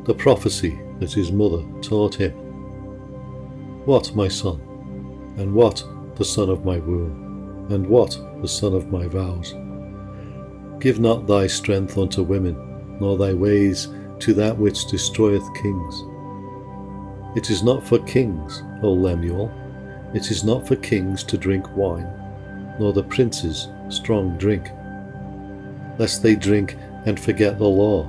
the 0.04 0.14
prophecy 0.14 0.80
that 1.00 1.10
his 1.10 1.32
mother 1.32 1.64
taught 1.80 2.14
him. 2.14 2.30
What, 3.86 4.14
my 4.14 4.28
son? 4.28 4.60
And 5.36 5.52
what, 5.52 5.84
the 6.14 6.24
son 6.24 6.48
of 6.48 6.64
my 6.64 6.78
womb? 6.78 7.66
And 7.70 7.88
what, 7.88 8.16
the 8.40 8.46
son 8.46 8.72
of 8.72 8.92
my 8.92 9.08
vows? 9.08 9.52
Give 10.78 11.00
not 11.00 11.26
thy 11.26 11.48
strength 11.48 11.98
unto 11.98 12.22
women, 12.22 12.54
nor 13.00 13.18
thy 13.18 13.34
ways 13.34 13.88
to 14.20 14.32
that 14.34 14.56
which 14.56 14.86
destroyeth 14.86 15.52
kings. 15.60 16.04
It 17.36 17.50
is 17.50 17.64
not 17.64 17.84
for 17.84 17.98
kings, 17.98 18.62
O 18.80 18.92
Lemuel, 18.92 19.50
it 20.14 20.30
is 20.30 20.44
not 20.44 20.68
for 20.68 20.76
kings 20.76 21.24
to 21.24 21.36
drink 21.36 21.66
wine, 21.74 22.21
nor 22.78 22.92
the 22.92 23.02
princes 23.02 23.68
strong 23.88 24.36
drink, 24.38 24.70
lest 25.98 26.22
they 26.22 26.34
drink 26.34 26.76
and 27.04 27.18
forget 27.18 27.58
the 27.58 27.64
law, 27.64 28.08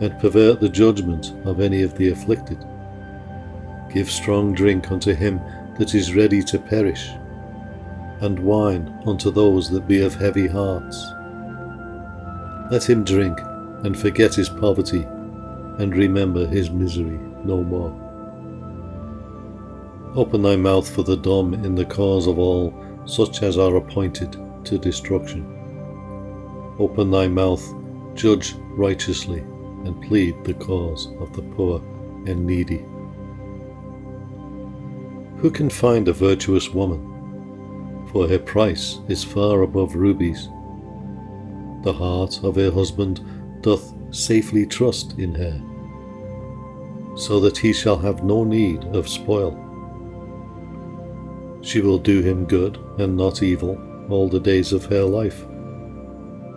and 0.00 0.18
pervert 0.18 0.60
the 0.60 0.68
judgment 0.68 1.34
of 1.44 1.60
any 1.60 1.82
of 1.82 1.96
the 1.96 2.10
afflicted. 2.10 2.64
Give 3.92 4.10
strong 4.10 4.54
drink 4.54 4.90
unto 4.90 5.14
him 5.14 5.40
that 5.78 5.94
is 5.94 6.14
ready 6.14 6.42
to 6.44 6.58
perish, 6.58 7.10
and 8.20 8.38
wine 8.38 9.00
unto 9.06 9.30
those 9.30 9.70
that 9.70 9.86
be 9.86 10.02
of 10.02 10.14
heavy 10.14 10.46
hearts. 10.46 11.04
Let 12.70 12.88
him 12.88 13.04
drink 13.04 13.38
and 13.84 13.98
forget 13.98 14.34
his 14.34 14.48
poverty, 14.48 15.02
and 15.78 15.94
remember 15.94 16.46
his 16.46 16.70
misery 16.70 17.18
no 17.44 17.62
more. 17.62 18.00
Open 20.16 20.42
thy 20.42 20.56
mouth 20.56 20.88
for 20.88 21.02
the 21.02 21.16
dumb 21.16 21.54
in 21.54 21.74
the 21.74 21.84
cause 21.84 22.26
of 22.26 22.38
all 22.38 22.72
such 23.06 23.42
as 23.42 23.58
are 23.58 23.76
appointed 23.76 24.36
to 24.64 24.78
destruction. 24.78 25.44
Open 26.78 27.10
thy 27.10 27.28
mouth, 27.28 27.64
judge 28.14 28.54
righteously, 28.76 29.40
and 29.84 30.00
plead 30.02 30.42
the 30.44 30.54
cause 30.54 31.08
of 31.20 31.34
the 31.34 31.42
poor 31.42 31.78
and 32.26 32.46
needy. 32.46 32.84
Who 35.38 35.50
can 35.50 35.68
find 35.68 36.08
a 36.08 36.12
virtuous 36.12 36.70
woman? 36.70 37.10
For 38.12 38.26
her 38.28 38.38
price 38.38 39.00
is 39.08 39.22
far 39.22 39.62
above 39.62 39.94
rubies. 39.94 40.48
The 41.82 41.92
heart 41.92 42.42
of 42.42 42.56
her 42.56 42.70
husband 42.70 43.20
doth 43.60 43.92
safely 44.10 44.64
trust 44.66 45.18
in 45.18 45.34
her, 45.34 45.60
so 47.16 47.40
that 47.40 47.58
he 47.58 47.72
shall 47.72 47.98
have 47.98 48.24
no 48.24 48.44
need 48.44 48.84
of 48.84 49.08
spoil. 49.08 49.60
She 51.64 51.80
will 51.80 51.98
do 51.98 52.20
him 52.20 52.44
good 52.44 52.78
and 52.98 53.16
not 53.16 53.42
evil 53.42 53.80
all 54.10 54.28
the 54.28 54.38
days 54.38 54.72
of 54.72 54.84
her 54.86 55.02
life. 55.02 55.46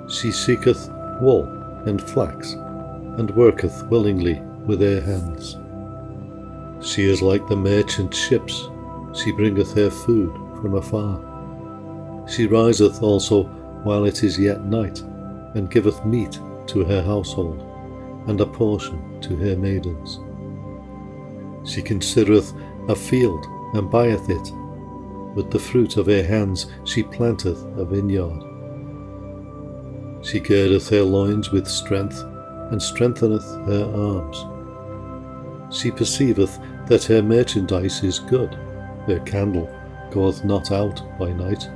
She 0.10 0.32
seeketh 0.32 0.90
wool 1.22 1.46
and 1.86 2.02
flax, 2.02 2.54
and 3.18 3.32
worketh 3.32 3.86
willingly 3.90 4.42
with 4.66 4.82
her 4.82 5.00
hands. 5.00 5.58
She 6.86 7.10
is 7.10 7.22
like 7.22 7.48
the 7.48 7.56
merchant 7.56 8.14
ships, 8.14 8.70
she 9.14 9.32
bringeth 9.32 9.74
her 9.74 9.90
food 9.90 10.34
from 10.62 10.76
afar. 10.76 11.24
She 12.28 12.46
riseth 12.46 13.02
also 13.02 13.44
while 13.84 14.04
it 14.04 14.24
is 14.24 14.38
yet 14.38 14.66
night, 14.66 15.02
and 15.56 15.72
giveth 15.72 16.06
meat 16.06 16.40
to 16.68 16.84
her 16.84 17.02
household, 17.02 17.64
and 18.28 18.42
a 18.42 18.46
portion 18.46 19.22
to 19.22 19.38
her 19.38 19.56
maidens. 19.56 20.20
She 21.64 21.82
considereth 21.82 22.54
a 22.90 22.96
field, 22.96 23.46
and 23.74 23.90
buyeth 23.90 24.30
it. 24.30 24.52
With 25.38 25.52
the 25.52 25.60
fruit 25.60 25.98
of 25.98 26.08
her 26.08 26.24
hands 26.24 26.66
she 26.84 27.04
planteth 27.04 27.64
a 27.78 27.86
vineyard. 27.86 28.42
She 30.24 30.40
girdeth 30.40 30.90
her 30.90 31.04
loins 31.04 31.52
with 31.52 31.68
strength, 31.68 32.24
and 32.72 32.82
strengtheneth 32.82 33.46
her 33.68 33.86
arms. 33.96 34.44
She 35.70 35.92
perceiveth 35.92 36.58
that 36.88 37.04
her 37.04 37.22
merchandise 37.22 38.04
is 38.04 38.18
good, 38.18 38.56
her 39.06 39.20
candle 39.28 39.70
goeth 40.10 40.44
not 40.44 40.72
out 40.72 41.04
by 41.20 41.32
night. 41.34 41.70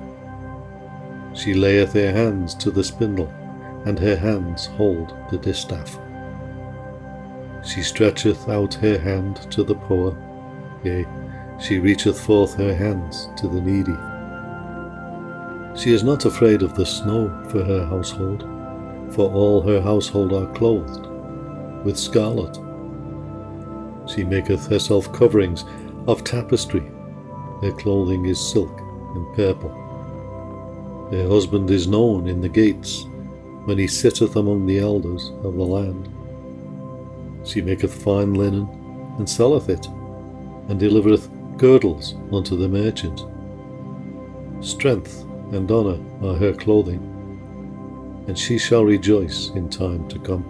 She 1.36 1.53
layeth 1.53 1.93
her 1.93 2.12
hands 2.12 2.55
to 2.55 2.72
the 2.72 2.84
spindle, 2.84 3.32
and 3.86 3.99
her 3.99 4.16
hands 4.16 4.66
hold 4.66 5.14
the 5.30 5.38
distaff. 5.38 5.99
She 7.64 7.84
stretcheth 7.84 8.49
out 8.49 8.74
her 8.74 8.97
hand 8.97 9.36
to 9.51 9.64
the 9.64 9.76
poor, 9.76 10.18
yea, 10.84 11.05
she 11.62 11.80
reacheth 11.80 12.20
forth 12.20 12.55
her 12.55 12.74
hands 12.74 13.30
to 13.38 13.47
the 13.47 13.62
needy. 13.62 13.95
She 15.80 15.93
is 15.93 16.03
not 16.03 16.26
afraid 16.26 16.64
of 16.64 16.76
the 16.76 16.86
snow 16.86 17.30
for 17.49 17.64
her 17.64 17.86
household, 17.86 18.41
for 19.14 19.32
all 19.32 19.62
her 19.62 19.80
household 19.80 20.34
are 20.34 20.51
clothed 20.53 21.05
with 21.86 21.97
scarlet. 21.97 22.57
She 24.09 24.24
maketh 24.24 24.68
herself 24.68 25.12
coverings 25.14 25.66
of 26.07 26.24
tapestry, 26.24 26.84
her 27.62 27.72
clothing 27.72 28.26
is 28.26 28.39
silk 28.39 28.80
and 29.16 29.36
purple. 29.36 29.70
Her 31.12 31.28
husband 31.28 31.70
is 31.70 31.88
known 31.88 32.28
in 32.28 32.41
the 32.41 32.49
gates, 32.49 33.05
when 33.66 33.78
he 33.78 33.88
sitteth 33.88 34.36
among 34.36 34.66
the 34.66 34.80
elders 34.80 35.32
of 35.43 35.55
the 35.55 35.64
land. 35.64 36.09
She 37.45 37.62
maketh 37.62 37.93
fine 37.93 38.34
linen, 38.34 38.68
and 39.18 39.30
selleth 39.30 39.70
it, 39.70 39.86
and 40.68 40.80
delivereth 40.80 41.30
girdles 41.62 42.16
unto 42.34 42.57
the 42.57 42.68
merchant. 42.68 43.28
Strength 44.62 45.26
and 45.51 45.70
honour 45.70 45.99
are 46.24 46.36
her 46.36 46.53
clothing, 46.53 47.03
and 48.28 48.38
she 48.38 48.57
shall 48.57 48.84
rejoice 48.84 49.51
in 49.51 49.70
time 49.70 50.07
to 50.07 50.18
come. 50.18 50.43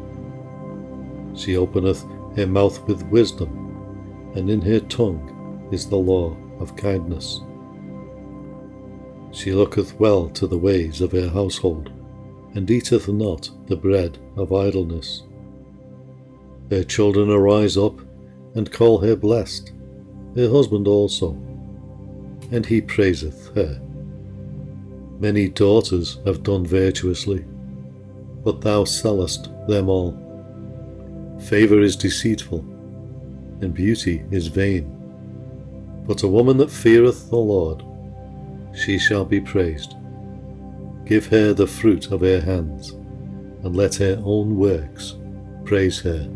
She 1.35 1.57
openeth 1.57 2.05
her 2.37 2.47
mouth 2.47 2.81
with 2.87 3.03
wisdom, 3.07 4.31
and 4.35 4.49
in 4.49 4.61
her 4.61 4.79
tongue 4.79 5.67
is 5.69 5.85
the 5.85 5.97
law 5.97 6.37
of 6.61 6.77
kindness. 6.77 7.41
She 9.33 9.51
looketh 9.51 9.99
well 9.99 10.29
to 10.29 10.47
the 10.47 10.57
ways 10.57 11.01
of 11.01 11.11
her 11.11 11.27
household, 11.27 11.91
and 12.55 12.71
eateth 12.71 13.09
not 13.09 13.49
the 13.67 13.75
bread 13.75 14.17
of 14.37 14.53
idleness. 14.53 15.23
Her 16.69 16.85
children 16.85 17.29
arise 17.29 17.75
up 17.75 17.99
and 18.55 18.71
call 18.71 18.99
her 18.99 19.17
blessed, 19.17 19.73
her 20.35 20.49
husband 20.49 20.87
also, 20.87 21.31
and 22.51 22.65
he 22.65 22.81
praiseth 22.81 23.53
her. 23.55 23.79
Many 25.19 25.49
daughters 25.49 26.17
have 26.25 26.41
done 26.41 26.65
virtuously, 26.65 27.45
but 28.43 28.61
thou 28.61 28.85
sellest 28.85 29.49
them 29.67 29.87
all. 29.87 30.17
Favour 31.39 31.81
is 31.81 31.95
deceitful, 31.95 32.59
and 33.61 33.73
beauty 33.73 34.23
is 34.31 34.47
vain. 34.47 34.97
But 36.07 36.23
a 36.23 36.27
woman 36.27 36.57
that 36.57 36.71
feareth 36.71 37.29
the 37.29 37.37
Lord, 37.37 37.83
she 38.75 38.97
shall 38.97 39.25
be 39.25 39.39
praised. 39.39 39.95
Give 41.05 41.27
her 41.27 41.53
the 41.53 41.67
fruit 41.67 42.11
of 42.11 42.21
her 42.21 42.41
hands, 42.41 42.91
and 43.63 43.75
let 43.75 43.95
her 43.95 44.19
own 44.25 44.57
works 44.57 45.15
praise 45.65 45.99
her 45.99 46.27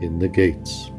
in 0.00 0.20
the 0.20 0.28
gates. 0.28 0.91